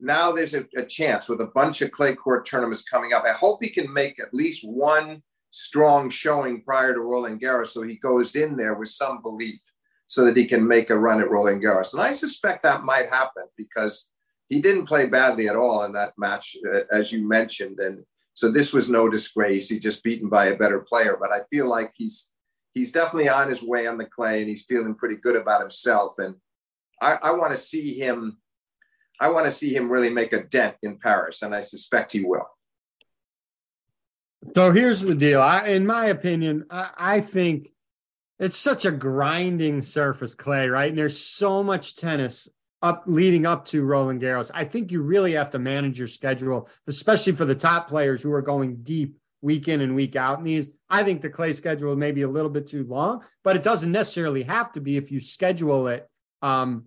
now 0.00 0.33
there's 0.33 0.54
a, 0.54 0.66
a 0.76 0.85
chance 0.85 1.28
with 1.28 1.40
a 1.40 1.46
bunch 1.54 1.83
of 1.83 1.90
clay 1.90 2.14
court 2.14 2.46
tournaments 2.46 2.85
coming 2.85 3.12
up. 3.12 3.24
I 3.24 3.33
hope 3.33 3.62
he 3.62 3.68
can 3.68 3.92
make 3.92 4.18
at 4.18 4.33
least 4.33 4.66
one 4.66 5.22
strong 5.50 6.09
showing 6.09 6.62
prior 6.62 6.94
to 6.94 7.00
Roland 7.00 7.40
Garros 7.40 7.68
so 7.68 7.83
he 7.83 7.96
goes 7.96 8.35
in 8.35 8.56
there 8.56 8.74
with 8.74 8.88
some 8.88 9.20
belief 9.20 9.61
so 10.06 10.24
that 10.24 10.37
he 10.37 10.46
can 10.46 10.66
make 10.66 10.90
a 10.90 10.98
run 10.98 11.20
at 11.20 11.30
Roland 11.30 11.62
Garros. 11.62 11.92
And 11.92 12.02
I 12.02 12.12
suspect 12.12 12.62
that 12.62 12.85
might 12.85 13.11
happen 13.11 13.44
because 13.56 14.09
he 14.48 14.61
didn't 14.61 14.87
play 14.87 15.06
badly 15.06 15.48
at 15.48 15.56
all 15.56 15.85
in 15.85 15.92
that 15.92 16.14
match, 16.18 16.56
uh, 16.66 16.80
as 16.92 17.12
you 17.12 17.28
mentioned. 17.28 17.78
And 17.78 18.04
so 18.35 18.50
this 18.50 18.72
was 18.72 18.90
no 18.90 19.09
disgrace. 19.09 19.68
He 19.68 19.78
just 19.78 20.02
beaten 20.02 20.28
by 20.28 20.46
a 20.46 20.56
better 20.56 20.80
player. 20.80 21.16
But 21.20 21.30
I 21.30 21.42
feel 21.50 21.68
like 21.68 21.92
he's 21.94 22.33
he's 22.74 22.90
definitely 22.90 23.28
on 23.28 23.48
his 23.48 23.62
way 23.62 23.87
on 23.87 23.98
the 23.98 24.06
clay, 24.06 24.40
and 24.40 24.48
he's 24.48 24.64
feeling 24.64 24.94
pretty 24.94 25.16
good 25.16 25.37
about 25.37 25.61
himself. 25.61 26.18
And 26.18 26.35
I, 27.01 27.19
I 27.23 27.33
want 27.33 27.53
to 27.53 27.57
see 27.57 27.99
him. 27.99 28.39
I 29.21 29.31
want 29.31 29.47
to 29.47 29.53
see 29.53 29.75
him 29.75 29.91
really 29.91 30.11
make 30.11 30.33
a 30.33 30.45
dent 30.45 30.77
in 30.83 30.99
Paris, 30.99 31.43
and 31.43 31.55
I 31.55 31.61
suspect 31.61 32.13
he 32.13 32.25
will. 32.25 32.49
So 34.55 34.73
here's 34.73 35.03
the 35.03 35.15
deal. 35.15 35.43
I, 35.43 35.69
in 35.69 35.87
my 35.87 36.07
opinion, 36.07 36.65
I, 36.71 36.91
I 36.97 37.21
think 37.21 37.71
it's 38.39 38.57
such 38.57 38.87
a 38.87 38.91
grinding 38.91 39.83
surface 39.83 40.35
clay, 40.35 40.69
right? 40.69 40.89
And 40.89 40.99
there's 40.99 41.21
so 41.21 41.63
much 41.63 41.97
tennis 41.97 42.49
up 42.83 43.05
leading 43.07 43.45
up 43.45 43.67
to 43.67 43.85
Roland 43.85 44.23
Garros. 44.23 44.51
I 44.55 44.65
think 44.65 44.91
you 44.91 45.03
really 45.03 45.33
have 45.33 45.51
to 45.51 45.59
manage 45.59 45.99
your 45.99 46.09
schedule, 46.09 46.69
especially 46.87 47.35
for 47.35 47.45
the 47.45 47.55
top 47.55 47.89
players 47.89 48.23
who 48.23 48.33
are 48.33 48.41
going 48.41 48.77
deep 48.83 49.17
week 49.43 49.69
in 49.69 49.83
and 49.83 49.95
week 49.95 50.17
out. 50.17 50.39
And 50.39 50.47
these, 50.47 50.71
I 50.89 51.03
think 51.03 51.21
the 51.21 51.29
clay 51.29 51.53
schedule 51.53 51.95
may 51.97 52.13
be 52.13 52.23
a 52.23 52.29
little 52.29 52.51
bit 52.51 52.67
too 52.67 52.85
long, 52.85 53.23
but 53.45 53.57
it 53.57 53.63
doesn't 53.63 53.93
necessarily 53.93 54.43
have 54.45 54.73
to 54.73 54.81
be 54.81 54.97
if 54.97 55.11
you 55.11 55.21
schedule 55.21 55.89
it 55.89 56.09
um, 56.41 56.87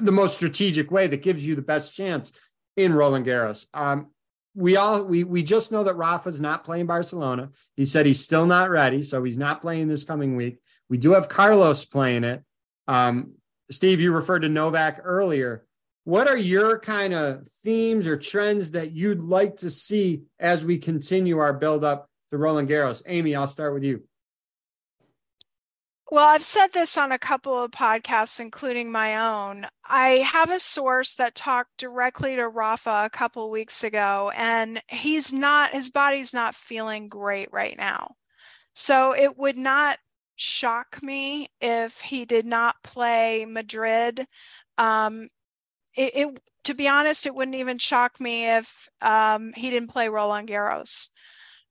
the 0.00 0.12
most 0.12 0.36
strategic 0.36 0.90
way 0.90 1.06
that 1.06 1.22
gives 1.22 1.44
you 1.44 1.54
the 1.54 1.62
best 1.62 1.94
chance 1.94 2.32
in 2.76 2.92
Roland 2.92 3.26
Garros. 3.26 3.66
Um, 3.74 4.08
we 4.54 4.76
all 4.76 5.04
we 5.04 5.24
we 5.24 5.42
just 5.42 5.70
know 5.70 5.84
that 5.84 5.96
Rafa's 5.96 6.40
not 6.40 6.64
playing 6.64 6.86
Barcelona. 6.86 7.50
He 7.76 7.86
said 7.86 8.06
he's 8.06 8.22
still 8.22 8.46
not 8.46 8.70
ready, 8.70 9.02
so 9.02 9.22
he's 9.22 9.38
not 9.38 9.60
playing 9.60 9.88
this 9.88 10.04
coming 10.04 10.36
week. 10.36 10.58
We 10.88 10.98
do 10.98 11.12
have 11.12 11.28
Carlos 11.28 11.84
playing 11.84 12.24
it. 12.24 12.42
Um, 12.88 13.34
Steve, 13.70 14.00
you 14.00 14.12
referred 14.12 14.40
to 14.40 14.48
Novak 14.48 15.00
earlier. 15.04 15.64
What 16.04 16.26
are 16.26 16.36
your 16.36 16.78
kind 16.78 17.12
of 17.12 17.46
themes 17.46 18.06
or 18.06 18.16
trends 18.16 18.70
that 18.70 18.92
you'd 18.92 19.20
like 19.20 19.58
to 19.58 19.68
see 19.68 20.22
as 20.40 20.64
we 20.64 20.78
continue 20.78 21.38
our 21.38 21.52
build 21.52 21.84
up 21.84 22.08
to 22.30 22.38
Roland 22.38 22.68
Garros? 22.68 23.02
Amy, 23.06 23.36
I'll 23.36 23.46
start 23.46 23.74
with 23.74 23.84
you. 23.84 24.02
Well, 26.10 26.26
I've 26.26 26.42
said 26.44 26.68
this 26.72 26.96
on 26.96 27.12
a 27.12 27.18
couple 27.18 27.62
of 27.62 27.70
podcasts, 27.70 28.40
including 28.40 28.90
my 28.90 29.16
own. 29.16 29.66
I 29.86 30.08
have 30.26 30.50
a 30.50 30.58
source 30.58 31.14
that 31.16 31.34
talked 31.34 31.76
directly 31.76 32.34
to 32.36 32.48
Rafa 32.48 33.02
a 33.04 33.10
couple 33.10 33.50
weeks 33.50 33.84
ago, 33.84 34.32
and 34.34 34.80
he's 34.88 35.34
not, 35.34 35.72
his 35.72 35.90
body's 35.90 36.32
not 36.32 36.54
feeling 36.54 37.08
great 37.08 37.52
right 37.52 37.76
now. 37.76 38.14
So 38.72 39.12
it 39.12 39.36
would 39.36 39.58
not 39.58 39.98
shock 40.34 41.02
me 41.02 41.48
if 41.60 42.00
he 42.00 42.24
did 42.24 42.46
not 42.46 42.76
play 42.82 43.44
Madrid. 43.44 44.26
Um, 44.78 45.28
it, 45.94 46.12
it, 46.14 46.40
to 46.64 46.74
be 46.74 46.88
honest, 46.88 47.26
it 47.26 47.34
wouldn't 47.34 47.56
even 47.56 47.76
shock 47.76 48.18
me 48.18 48.48
if 48.48 48.88
um, 49.02 49.52
he 49.54 49.68
didn't 49.70 49.90
play 49.90 50.08
Roland 50.08 50.48
Garros. 50.48 51.10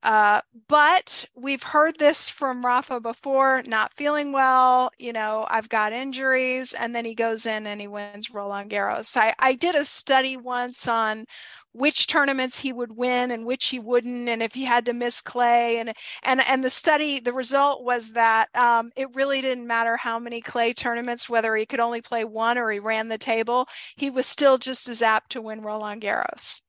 Uh, 0.03 0.41
but 0.67 1.25
we've 1.35 1.63
heard 1.63 1.97
this 1.97 2.29
from 2.29 2.65
Rafa 2.65 2.99
before, 2.99 3.63
not 3.65 3.93
feeling 3.93 4.31
well. 4.31 4.91
You 4.97 5.11
know, 5.11 5.45
I've 5.49 5.69
got 5.69 5.91
injuries, 5.91 6.73
and 6.73 6.95
then 6.95 7.03
he 7.03 7.15
goes 7.15 7.45
in 7.45 7.67
and 7.67 7.81
he 7.81 7.87
wins 7.87 8.31
Roland 8.31 8.69
Garros. 8.71 9.17
I, 9.17 9.33
I 9.39 9.55
did 9.55 9.75
a 9.75 9.83
study 9.83 10.37
once 10.37 10.87
on 10.87 11.25
which 11.73 12.07
tournaments 12.07 12.59
he 12.59 12.73
would 12.73 12.95
win 12.97 13.29
and 13.31 13.45
which 13.45 13.67
he 13.67 13.79
wouldn't 13.79 14.27
and 14.29 14.41
if 14.41 14.53
he 14.55 14.65
had 14.65 14.85
to 14.85 14.93
miss 14.93 15.21
clay 15.21 15.77
and 15.77 15.93
and 16.23 16.41
and 16.47 16.63
the 16.63 16.69
study 16.71 17.19
the 17.19 17.33
result 17.33 17.83
was 17.83 18.11
that 18.13 18.47
um, 18.55 18.91
it 18.95 19.07
really 19.13 19.41
didn't 19.41 19.67
matter 19.67 19.95
how 19.97 20.17
many 20.17 20.41
clay 20.41 20.73
tournaments 20.73 21.29
whether 21.29 21.55
he 21.55 21.65
could 21.67 21.79
only 21.79 22.01
play 22.01 22.23
one 22.23 22.57
or 22.57 22.71
he 22.71 22.79
ran 22.79 23.09
the 23.09 23.17
table 23.17 23.67
he 23.95 24.09
was 24.09 24.25
still 24.25 24.57
just 24.57 24.89
as 24.89 25.01
apt 25.03 25.31
to 25.31 25.41
win 25.41 25.61
roland 25.61 26.01
garros 26.01 26.61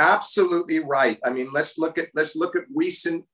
absolutely 0.00 0.78
right 0.80 1.18
i 1.24 1.30
mean 1.30 1.50
let's 1.52 1.78
look 1.78 1.98
at 1.98 2.08
let's 2.14 2.34
look 2.34 2.56
at 2.56 2.62
recent 2.74 3.24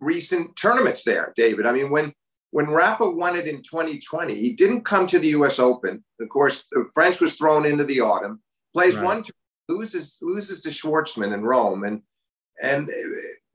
recent 0.00 0.54
tournaments 0.56 1.04
there 1.04 1.32
david 1.36 1.64
i 1.66 1.72
mean 1.72 1.90
when 1.90 2.12
when 2.54 2.70
Rafa 2.70 3.10
won 3.10 3.34
it 3.34 3.48
in 3.48 3.64
2020, 3.64 4.36
he 4.36 4.52
didn't 4.52 4.84
come 4.84 5.08
to 5.08 5.18
the 5.18 5.26
U.S. 5.30 5.58
Open. 5.58 6.04
Of 6.20 6.28
course, 6.28 6.62
the 6.70 6.86
French 6.94 7.20
was 7.20 7.34
thrown 7.34 7.66
into 7.66 7.82
the 7.82 8.00
autumn. 8.00 8.40
Plays 8.72 8.94
right. 8.94 9.04
one 9.04 9.24
loses 9.68 10.18
loses 10.22 10.62
to 10.62 10.68
Schwartzman 10.68 11.34
in 11.34 11.42
Rome, 11.42 11.82
and 11.82 12.02
and 12.62 12.90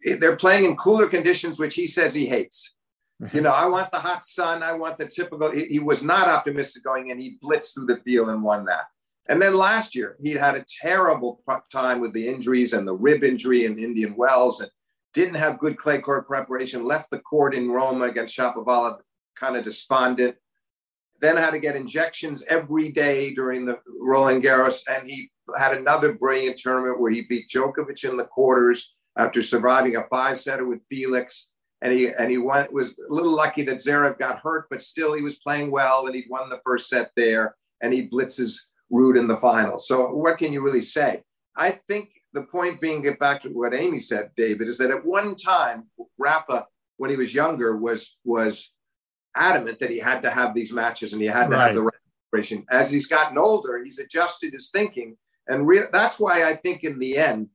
eh, 0.06 0.17
they're 0.19 0.36
playing 0.36 0.65
in 0.65 0.75
cooler 0.75 1.08
conditions, 1.08 1.58
which 1.58 1.75
he 1.75 1.88
says 1.88 2.13
he 2.13 2.25
hates. 2.25 2.75
You 3.34 3.41
know, 3.41 3.52
I 3.52 3.67
want 3.67 3.91
the 3.91 3.99
hot 3.99 4.25
sun. 4.25 4.63
I 4.63 4.73
want 4.73 4.97
the 4.97 5.06
typical. 5.06 5.52
He, 5.52 5.65
he, 5.65 5.80
was 5.80 6.04
not 6.04 6.30
optimistic 6.30 6.84
going 6.86 7.10
in. 7.10 7.19
He 7.19 7.38
blitzed 7.43 7.73
through 7.73 7.88
the 7.88 8.02
field 8.06 8.30
and 8.30 8.41
won 8.41 8.63
that. 8.65 8.86
And 9.30 9.39
then 9.39 9.56
last 9.56 9.94
year, 9.94 10.18
he 10.22 10.32
had 10.32 10.56
a 10.56 10.65
terrible 10.82 11.42
time 11.72 12.02
with 12.02 12.13
the 12.13 12.28
injuries 12.28 12.74
and 12.74 12.88
the 12.88 12.96
rib 12.96 13.24
injury 13.24 13.65
in 13.65 13.78
Indian 13.78 14.15
Wells, 14.15 14.60
and 14.60 14.72
didn't 15.13 15.36
have 15.36 15.60
good 15.60 15.78
clay 15.78 16.00
court 16.00 16.28
preparation. 16.28 16.84
Left 16.84 17.12
the 17.12 17.20
court 17.20 17.54
in 17.54 17.70
Rome 17.70 18.02
against 18.02 18.36
Shapovalov, 18.36 19.00
kind 19.38 19.56
of 19.56 19.63
despondent. 19.63 20.36
Then 21.22 21.38
had 21.38 21.52
to 21.52 21.60
get 21.60 21.76
injections 21.76 22.44
every 22.48 22.92
day 22.92 23.34
during 23.36 23.65
the 23.65 23.80
Roland 24.02 24.44
Garros, 24.44 24.82
and 24.89 25.08
he 25.08 25.30
had 25.60 25.78
another 25.78 26.13
brilliant 26.13 26.58
tournament 26.58 27.00
where 27.00 27.12
he 27.12 27.22
beat 27.22 27.50
Djokovic 27.50 28.10
in 28.10 28.18
the 28.18 28.24
quarters 28.24 28.96
after 29.15 29.44
surviving 29.44 29.96
a 29.96 30.08
five 30.10 30.39
setter 30.39 30.65
with 30.65 30.80
Felix. 30.89 31.52
And 31.82 31.94
he 31.94 32.08
and 32.08 32.32
he 32.32 32.39
went 32.39 32.74
was 32.74 32.98
a 32.98 33.13
little 33.13 33.32
lucky 33.32 33.62
that 33.63 33.78
Zverev 33.78 34.18
got 34.18 34.39
hurt, 34.39 34.65
but 34.70 34.82
still 34.82 35.13
he 35.13 35.22
was 35.22 35.39
playing 35.39 35.72
well 35.72 36.08
and 36.08 36.15
he'd 36.15 36.30
won 36.30 36.50
the 36.50 36.60
first 36.63 36.89
set 36.89 37.12
there 37.15 37.56
and 37.82 37.94
he 37.94 38.10
blitzes 38.10 38.70
Ruud 38.91 39.19
in 39.19 39.28
the 39.28 39.38
final. 39.38 39.78
So 39.78 40.13
what 40.13 40.38
can 40.38 40.54
you 40.54 40.62
really 40.62 40.82
say? 40.82 41.23
I 41.56 41.71
think 41.71 42.10
the 42.34 42.43
point 42.43 42.82
being, 42.82 43.02
get 43.02 43.19
back 43.19 43.41
to 43.43 43.49
what 43.49 43.73
Amy 43.73 43.99
said, 43.99 44.32
David, 44.38 44.67
is 44.67 44.78
that 44.78 44.91
at 44.91 45.06
one 45.06 45.36
time 45.36 45.88
Rafa, 46.17 46.67
when 46.97 47.10
he 47.10 47.15
was 47.15 47.34
younger, 47.34 47.78
was 47.78 48.17
was 48.23 48.73
adamant 49.36 49.80
that 49.80 49.91
he 49.91 49.99
had 49.99 50.21
to 50.23 50.30
have 50.30 50.54
these 50.54 50.73
matches 50.73 51.13
and 51.13 51.21
he 51.21 51.28
had 51.28 51.47
to 51.47 51.52
right. 51.52 51.67
have 51.67 51.75
the 51.75 51.91
preparation. 52.32 52.65
As 52.69 52.91
he's 52.91 53.08
gotten 53.08 53.38
older, 53.38 53.84
he's 53.84 53.99
adjusted 53.99 54.54
his 54.54 54.69
thinking 54.69 55.17
and 55.49 55.67
re- 55.67 55.88
that's 55.91 56.19
why 56.19 56.47
I 56.47 56.56
think 56.56 56.84
in 56.84 56.99
the 56.99 57.17
end, 57.17 57.49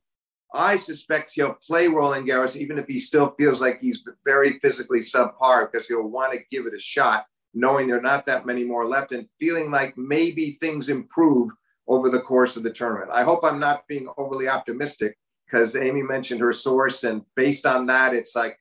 I 0.53 0.75
suspect 0.75 1.31
he'll 1.33 1.57
play 1.65 1.87
Roland 1.87 2.27
Garros, 2.27 2.55
even 2.55 2.77
if 2.77 2.87
he 2.87 2.99
still 2.99 3.33
feels 3.37 3.61
like 3.61 3.79
he's 3.79 4.03
very 4.23 4.59
physically 4.59 4.99
subpar, 4.99 5.71
because 5.71 5.87
he'll 5.87 6.07
want 6.07 6.33
to 6.33 6.39
give 6.51 6.65
it 6.65 6.73
a 6.73 6.79
shot, 6.79 7.25
knowing 7.55 7.87
there 7.87 7.97
are 7.97 8.01
not 8.01 8.25
that 8.25 8.45
many 8.45 8.63
more 8.63 8.85
left 8.85 9.13
and 9.13 9.27
feeling 9.39 9.71
like 9.71 9.97
maybe 9.97 10.51
things 10.51 10.89
improve 10.89 11.51
over 11.87 12.09
the 12.09 12.19
course 12.19 12.57
of 12.57 12.63
the 12.63 12.71
tournament. 12.71 13.09
I 13.13 13.23
hope 13.23 13.43
I'm 13.43 13.59
not 13.59 13.87
being 13.87 14.07
overly 14.17 14.49
optimistic 14.49 15.17
because 15.45 15.75
Amy 15.75 16.03
mentioned 16.03 16.41
her 16.41 16.51
source, 16.51 17.03
and 17.03 17.21
based 17.35 17.65
on 17.65 17.85
that, 17.85 18.13
it's 18.13 18.35
like, 18.35 18.59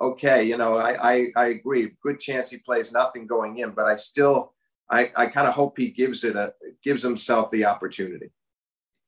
okay, 0.00 0.44
you 0.44 0.56
know, 0.56 0.76
I, 0.76 1.12
I, 1.12 1.26
I 1.36 1.46
agree. 1.46 1.90
Good 2.02 2.20
chance 2.20 2.50
he 2.50 2.58
plays 2.58 2.92
nothing 2.92 3.26
going 3.26 3.58
in, 3.58 3.72
but 3.72 3.86
I 3.86 3.96
still, 3.96 4.54
I, 4.88 5.10
I 5.16 5.26
kind 5.26 5.46
of 5.46 5.54
hope 5.54 5.76
he 5.76 5.90
gives 5.90 6.24
it 6.24 6.36
a 6.36 6.54
gives 6.82 7.02
himself 7.02 7.50
the 7.50 7.66
opportunity. 7.66 8.30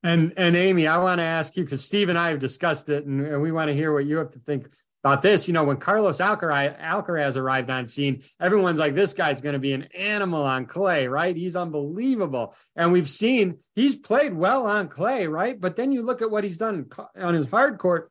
And 0.03 0.35
and 0.37 0.57
Amy, 0.57 0.88
I 0.88 0.99
want 0.99 1.21
to 1.21 1.25
ask 1.25 1.57
you 1.57 1.62
because 1.64 1.85
Steve 1.85 2.09
and 2.09 2.18
I 2.18 2.31
have 2.31 2.40
discussed 2.40 2.88
it, 2.88 3.07
and, 3.07 3.25
and, 3.25 3.40
we 3.40 3.53
want 3.53 3.68
to 3.68 3.75
hear 3.75 3.92
what 3.92 4.05
you 4.05 4.16
have 4.16 4.33
to 4.33 4.40
think 4.40 4.68
about 5.05 5.23
this. 5.23 5.49
You 5.49 5.55
know, 5.55 5.65
when 5.65 5.79
Carlos 5.79 6.19
Alcaraz, 6.19 6.81
Alcaraz 6.81 7.37
arrived 7.37 7.71
on 7.71 7.88
scene, 7.88 8.23
everyone's 8.41 8.79
like, 8.79 8.95
"This 8.95 9.15
guy's 9.15 9.43
going 9.43 9.55
to 9.55 9.59
be 9.59 9.73
an 9.73 9.85
animal 9.95 10.43
on 10.45 10.67
clay, 10.67 11.09
right? 11.09 11.37
He's 11.37 11.57
unbelievable." 11.57 12.55
And 12.77 12.93
we've 12.93 13.09
seen 13.09 13.59
he's 13.75 13.97
played 13.97 14.35
well 14.35 14.67
on 14.67 14.88
clay, 14.88 15.27
right? 15.27 15.61
But 15.61 15.77
then 15.77 15.93
you 15.93 16.03
look 16.03 16.23
at 16.23 16.31
what 16.31 16.45
he's 16.45 16.59
done 16.59 16.88
on 17.17 17.35
his 17.35 17.51
hard 17.51 17.79
court, 17.79 18.11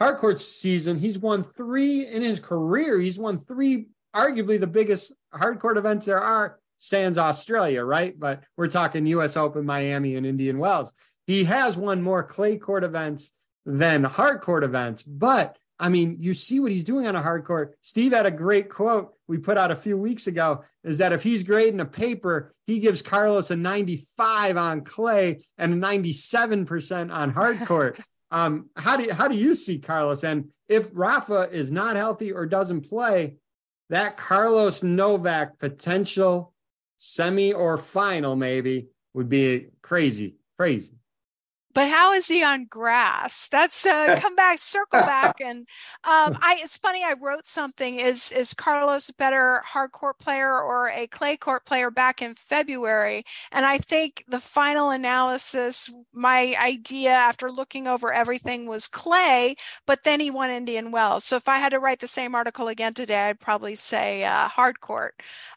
hard 0.00 0.18
court 0.18 0.40
season. 0.40 0.98
He's 0.98 1.18
won 1.18 1.44
three 1.44 2.06
in 2.06 2.22
his 2.22 2.40
career. 2.40 2.98
He's 2.98 3.18
won 3.18 3.38
three, 3.38 3.86
arguably 4.14 4.58
the 4.58 4.66
biggest 4.66 5.12
hard 5.32 5.60
court 5.60 5.78
events 5.78 6.06
there 6.06 6.20
are 6.20 6.58
sans 6.78 7.16
Australia, 7.16 7.84
right? 7.84 8.18
But 8.18 8.42
we're 8.56 8.66
talking 8.66 9.06
US 9.06 9.36
Open, 9.36 9.64
Miami, 9.64 10.16
and 10.16 10.26
Indian 10.26 10.58
Wells. 10.58 10.92
He 11.28 11.44
has 11.44 11.78
won 11.78 12.02
more 12.02 12.24
clay 12.24 12.58
court 12.58 12.82
events 12.82 13.30
than 13.64 14.02
hard 14.02 14.40
court 14.40 14.64
events, 14.64 15.04
but 15.04 15.56
I 15.78 15.88
mean, 15.88 16.16
you 16.20 16.34
see 16.34 16.60
what 16.60 16.70
he's 16.70 16.84
doing 16.84 17.06
on 17.06 17.16
a 17.16 17.22
hard 17.22 17.44
court. 17.44 17.76
Steve 17.80 18.12
had 18.12 18.26
a 18.26 18.30
great 18.30 18.68
quote 18.68 19.14
we 19.26 19.38
put 19.38 19.58
out 19.58 19.70
a 19.70 19.76
few 19.76 19.96
weeks 19.96 20.26
ago 20.26 20.64
is 20.84 20.98
that 20.98 21.12
if 21.12 21.22
he's 21.22 21.42
grading 21.42 21.80
a 21.80 21.86
paper, 21.86 22.54
he 22.66 22.80
gives 22.80 23.02
Carlos 23.02 23.50
a 23.50 23.56
95 23.56 24.56
on 24.56 24.82
clay 24.82 25.44
and 25.58 25.72
a 25.72 25.76
97% 25.76 27.12
on 27.12 27.30
hard 27.30 27.58
court. 27.66 27.98
Um, 28.30 28.70
how 28.76 28.96
do 28.96 29.04
you, 29.04 29.12
how 29.12 29.28
do 29.28 29.34
you 29.34 29.54
see 29.54 29.78
Carlos? 29.78 30.24
And 30.24 30.50
if 30.68 30.90
Rafa 30.92 31.48
is 31.50 31.70
not 31.70 31.96
healthy 31.96 32.32
or 32.32 32.46
doesn't 32.46 32.88
play, 32.88 33.36
that 33.90 34.16
Carlos 34.16 34.82
Novak 34.82 35.58
potential 35.58 36.54
semi 36.96 37.52
or 37.52 37.76
final 37.76 38.36
maybe 38.36 38.88
would 39.14 39.28
be 39.28 39.68
crazy, 39.82 40.36
crazy 40.56 40.94
but 41.74 41.88
how 41.88 42.12
is 42.12 42.28
he 42.28 42.42
on 42.44 42.66
grass? 42.66 43.48
That's 43.48 43.86
uh 43.86 44.16
come 44.20 44.34
back 44.36 44.58
circle 44.58 45.00
back 45.00 45.40
and 45.40 45.66
um 46.04 46.36
i 46.42 46.58
it's 46.62 46.76
funny 46.76 47.02
i 47.04 47.14
wrote 47.20 47.46
something 47.46 47.96
is 47.98 48.30
is 48.32 48.54
carlos 48.54 49.08
a 49.08 49.14
better 49.14 49.62
hard 49.64 49.92
court 49.92 50.18
player 50.18 50.60
or 50.60 50.88
a 50.90 51.06
clay 51.06 51.36
court 51.36 51.64
player 51.64 51.90
back 51.90 52.22
in 52.22 52.34
february? 52.34 53.24
And 53.50 53.64
i 53.66 53.78
think 53.78 54.24
the 54.28 54.40
final 54.40 54.90
analysis 54.90 55.90
my 56.12 56.54
idea 56.60 57.10
after 57.10 57.50
looking 57.50 57.86
over 57.86 58.12
everything 58.12 58.66
was 58.66 58.88
clay 58.88 59.56
but 59.86 60.04
then 60.04 60.20
he 60.20 60.30
won 60.30 60.50
indian 60.50 60.90
wells. 60.92 61.24
So 61.24 61.36
if 61.36 61.48
i 61.48 61.56
had 61.58 61.70
to 61.70 61.78
write 61.80 62.00
the 62.00 62.06
same 62.06 62.34
article 62.34 62.68
again 62.68 62.94
today 62.94 63.28
i'd 63.28 63.40
probably 63.40 63.74
say 63.74 64.24
uh, 64.24 64.48
hard 64.48 64.80
court 64.80 65.14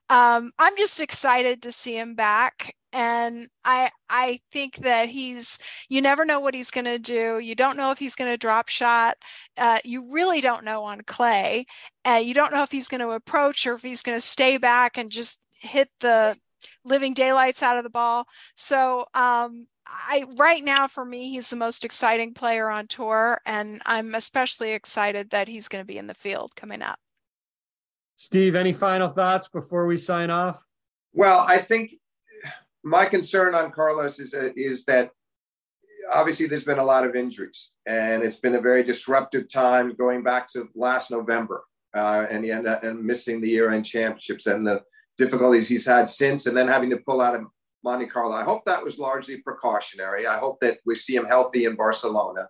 um, 0.09 0.51
i'm 0.59 0.77
just 0.77 0.99
excited 0.99 1.61
to 1.63 1.71
see 1.71 1.97
him 1.97 2.15
back 2.15 2.75
and 2.93 3.47
i 3.63 3.89
i 4.09 4.39
think 4.51 4.77
that 4.77 5.09
he's 5.09 5.57
you 5.89 6.01
never 6.01 6.25
know 6.25 6.39
what 6.39 6.53
he's 6.53 6.71
going 6.71 6.85
to 6.85 6.99
do. 6.99 7.39
You 7.39 7.55
don't 7.55 7.77
know 7.77 7.91
if 7.91 7.99
he's 7.99 8.15
going 8.15 8.31
to 8.31 8.37
drop 8.37 8.69
shot. 8.69 9.17
Uh, 9.57 9.79
you 9.83 10.11
really 10.11 10.41
don't 10.41 10.63
know 10.63 10.83
on 10.83 11.01
clay 11.01 11.65
uh, 12.05 12.21
you 12.23 12.33
don't 12.33 12.53
know 12.53 12.63
if 12.63 12.71
he's 12.71 12.87
going 12.87 13.01
to 13.01 13.11
approach 13.11 13.65
or 13.65 13.73
if 13.73 13.81
he's 13.81 14.01
going 14.03 14.17
to 14.17 14.21
stay 14.21 14.57
back 14.57 14.97
and 14.97 15.09
just 15.09 15.41
hit 15.59 15.89
the 15.99 16.37
living 16.83 17.13
daylights 17.13 17.63
out 17.63 17.77
of 17.77 17.83
the 17.83 17.89
ball. 17.89 18.27
So 18.55 19.07
um, 19.13 19.67
I 19.87 20.25
right 20.37 20.63
now 20.63 20.87
for 20.87 21.05
me 21.05 21.31
he's 21.31 21.49
the 21.49 21.55
most 21.55 21.85
exciting 21.85 22.33
player 22.33 22.69
on 22.69 22.87
tour 22.87 23.41
and 23.45 23.81
I'm 23.85 24.15
especially 24.15 24.71
excited 24.73 25.31
that 25.31 25.47
he's 25.47 25.67
going 25.67 25.81
to 25.81 25.87
be 25.87 25.97
in 25.97 26.07
the 26.07 26.13
field 26.13 26.55
coming 26.55 26.81
up. 26.81 26.99
Steve, 28.17 28.55
any 28.55 28.73
final 28.73 29.09
thoughts 29.09 29.47
before 29.47 29.85
we 29.85 29.97
sign 29.97 30.29
off? 30.29 30.59
Well, 31.13 31.39
I 31.39 31.57
think 31.57 31.91
my 32.83 33.05
concern 33.05 33.55
on 33.55 33.71
Carlos 33.71 34.19
is 34.19 34.33
is 34.55 34.85
that 34.85 35.11
obviously 36.13 36.45
there's 36.47 36.63
been 36.63 36.79
a 36.79 36.83
lot 36.83 37.05
of 37.05 37.15
injuries 37.15 37.71
and 37.85 38.23
it's 38.23 38.39
been 38.39 38.55
a 38.55 38.61
very 38.61 38.83
disruptive 38.83 39.49
time 39.49 39.95
going 39.95 40.23
back 40.23 40.51
to 40.51 40.69
last 40.75 41.11
November 41.11 41.63
uh, 41.95 42.27
and 42.29 42.67
up 42.67 42.83
and 42.83 43.03
missing 43.03 43.41
the 43.41 43.49
year 43.49 43.71
end 43.71 43.85
championships 43.85 44.45
and 44.47 44.67
the 44.67 44.83
difficulties 45.17 45.67
he's 45.67 45.85
had 45.85 46.09
since 46.09 46.45
and 46.45 46.55
then 46.55 46.67
having 46.67 46.89
to 46.89 46.97
pull 46.97 47.21
out 47.21 47.35
of 47.35 47.45
Monte 47.83 48.07
Carlo. 48.07 48.35
I 48.35 48.43
hope 48.43 48.65
that 48.65 48.83
was 48.83 48.99
largely 48.99 49.37
precautionary. 49.37 50.27
I 50.27 50.37
hope 50.37 50.59
that 50.61 50.79
we 50.85 50.95
see 50.95 51.15
him 51.15 51.25
healthy 51.25 51.65
in 51.65 51.75
Barcelona. 51.75 52.49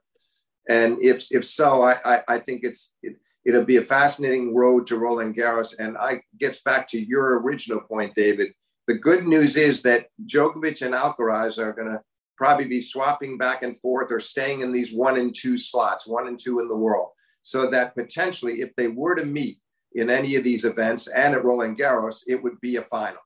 And 0.68 0.98
if 1.02 1.28
if 1.32 1.46
so, 1.46 1.84
I, 1.84 1.98
I, 2.04 2.24
I 2.28 2.40
think 2.40 2.64
it's 2.64 2.94
it, 3.04 3.18
it'll 3.46 3.66
be 3.66 3.78
a 3.78 3.84
fascinating 3.84 4.56
road 4.56 4.88
to 4.88 4.98
Roland 4.98 5.36
Garros. 5.36 5.76
And 5.78 5.98
I 5.98 6.22
gets 6.40 6.62
back 6.64 6.88
to 6.90 7.00
your 7.00 7.40
original 7.42 7.82
point, 7.82 8.16
David 8.16 8.52
the 8.88 8.94
good 8.94 9.26
news 9.26 9.58
is 9.58 9.82
that 9.84 10.08
Djokovic 10.26 10.82
and 10.84 10.94
Alcaraz 10.94 11.58
are 11.58 11.74
going 11.74 11.88
to 11.88 12.02
probably 12.38 12.66
be 12.66 12.82
swapping 12.82 13.38
back 13.38 13.64
and 13.64 13.78
forth 13.80 14.12
or 14.12 14.20
staying 14.20 14.62
in 14.62 14.72
these 14.72 14.94
one 14.94 15.18
and 15.18 15.34
two 15.34 15.58
slots, 15.58 16.08
one 16.08 16.28
and 16.28 16.38
two 16.40 16.60
in 16.60 16.68
the 16.68 16.76
world. 16.76 17.10
So 17.42 17.70
that 17.70 17.96
potentially, 17.96 18.62
if 18.62 18.76
they 18.76 18.88
were 18.88 19.16
to 19.16 19.26
meet 19.26 19.58
in 19.94 20.10
any 20.10 20.36
of 20.36 20.44
these 20.44 20.66
events 20.66 21.08
and 21.08 21.34
at 21.34 21.44
Roland 21.44 21.78
Garros, 21.78 22.24
it 22.28 22.42
would 22.42 22.60
be 22.62 22.76
a 22.76 22.82
final. 22.84 23.22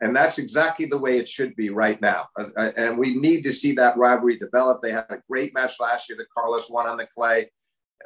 And 0.00 0.14
that's 0.14 0.38
exactly 0.38 0.86
the 0.86 0.98
way 0.98 1.18
it 1.18 1.28
should 1.28 1.56
be 1.56 1.70
right 1.70 2.00
now. 2.00 2.28
Uh, 2.38 2.48
uh 2.56 2.72
and 2.76 2.98
we 2.98 3.16
need 3.16 3.42
to 3.44 3.52
see 3.52 3.72
that 3.72 3.96
rivalry 3.96 4.38
develop. 4.38 4.82
They 4.82 4.92
had 4.92 5.06
a 5.08 5.22
great 5.28 5.54
match 5.54 5.74
last 5.80 6.08
year 6.08 6.18
that 6.18 6.30
Carlos 6.36 6.70
won 6.70 6.86
on 6.86 6.98
the 6.98 7.08
clay, 7.16 7.50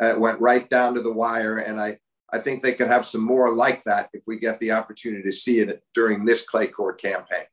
uh, 0.00 0.14
went 0.16 0.40
right 0.40 0.68
down 0.68 0.94
to 0.94 1.02
the 1.02 1.12
wire. 1.12 1.58
And 1.58 1.80
I, 1.80 1.98
I 2.32 2.38
think 2.38 2.62
they 2.62 2.74
could 2.74 2.88
have 2.88 3.06
some 3.06 3.22
more 3.22 3.52
like 3.52 3.82
that 3.84 4.10
if 4.12 4.22
we 4.26 4.38
get 4.38 4.60
the 4.60 4.72
opportunity 4.72 5.22
to 5.22 5.32
see 5.32 5.60
it 5.60 5.82
during 5.94 6.24
this 6.24 6.44
clay 6.44 6.68
court 6.68 7.00
campaign. 7.00 7.44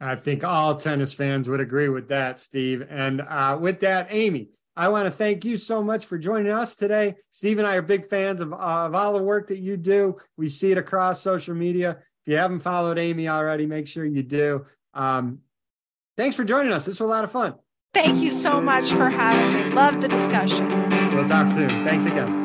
I 0.00 0.16
think 0.16 0.42
all 0.44 0.74
tennis 0.74 1.14
fans 1.14 1.48
would 1.48 1.60
agree 1.60 1.88
with 1.88 2.08
that, 2.08 2.40
Steve. 2.40 2.86
And 2.90 3.20
uh, 3.20 3.56
with 3.60 3.80
that, 3.80 4.08
Amy, 4.10 4.50
I 4.74 4.88
want 4.88 5.04
to 5.04 5.10
thank 5.10 5.44
you 5.44 5.56
so 5.56 5.82
much 5.82 6.06
for 6.06 6.18
joining 6.18 6.50
us 6.50 6.76
today. 6.76 7.16
Steve 7.30 7.58
and 7.58 7.66
I 7.66 7.76
are 7.76 7.82
big 7.82 8.04
fans 8.04 8.40
of, 8.40 8.52
uh, 8.52 8.56
of 8.56 8.94
all 8.94 9.12
the 9.12 9.22
work 9.22 9.48
that 9.48 9.58
you 9.58 9.76
do. 9.76 10.16
We 10.36 10.48
see 10.48 10.72
it 10.72 10.78
across 10.78 11.20
social 11.20 11.54
media. 11.54 11.98
If 12.26 12.32
you 12.32 12.36
haven't 12.36 12.60
followed 12.60 12.98
Amy 12.98 13.28
already, 13.28 13.66
make 13.66 13.86
sure 13.86 14.04
you 14.04 14.22
do. 14.22 14.66
Um, 14.94 15.40
thanks 16.16 16.36
for 16.36 16.44
joining 16.44 16.72
us. 16.72 16.84
This 16.84 17.00
was 17.00 17.06
a 17.06 17.10
lot 17.10 17.24
of 17.24 17.30
fun. 17.30 17.54
Thank 17.94 18.22
you 18.22 18.30
so 18.30 18.58
much 18.58 18.90
for 18.90 19.10
having 19.10 19.68
me. 19.68 19.74
Love 19.74 20.00
the 20.00 20.08
discussion. 20.08 20.66
We'll 21.14 21.26
talk 21.26 21.46
soon. 21.46 21.84
Thanks 21.84 22.06
again. 22.06 22.41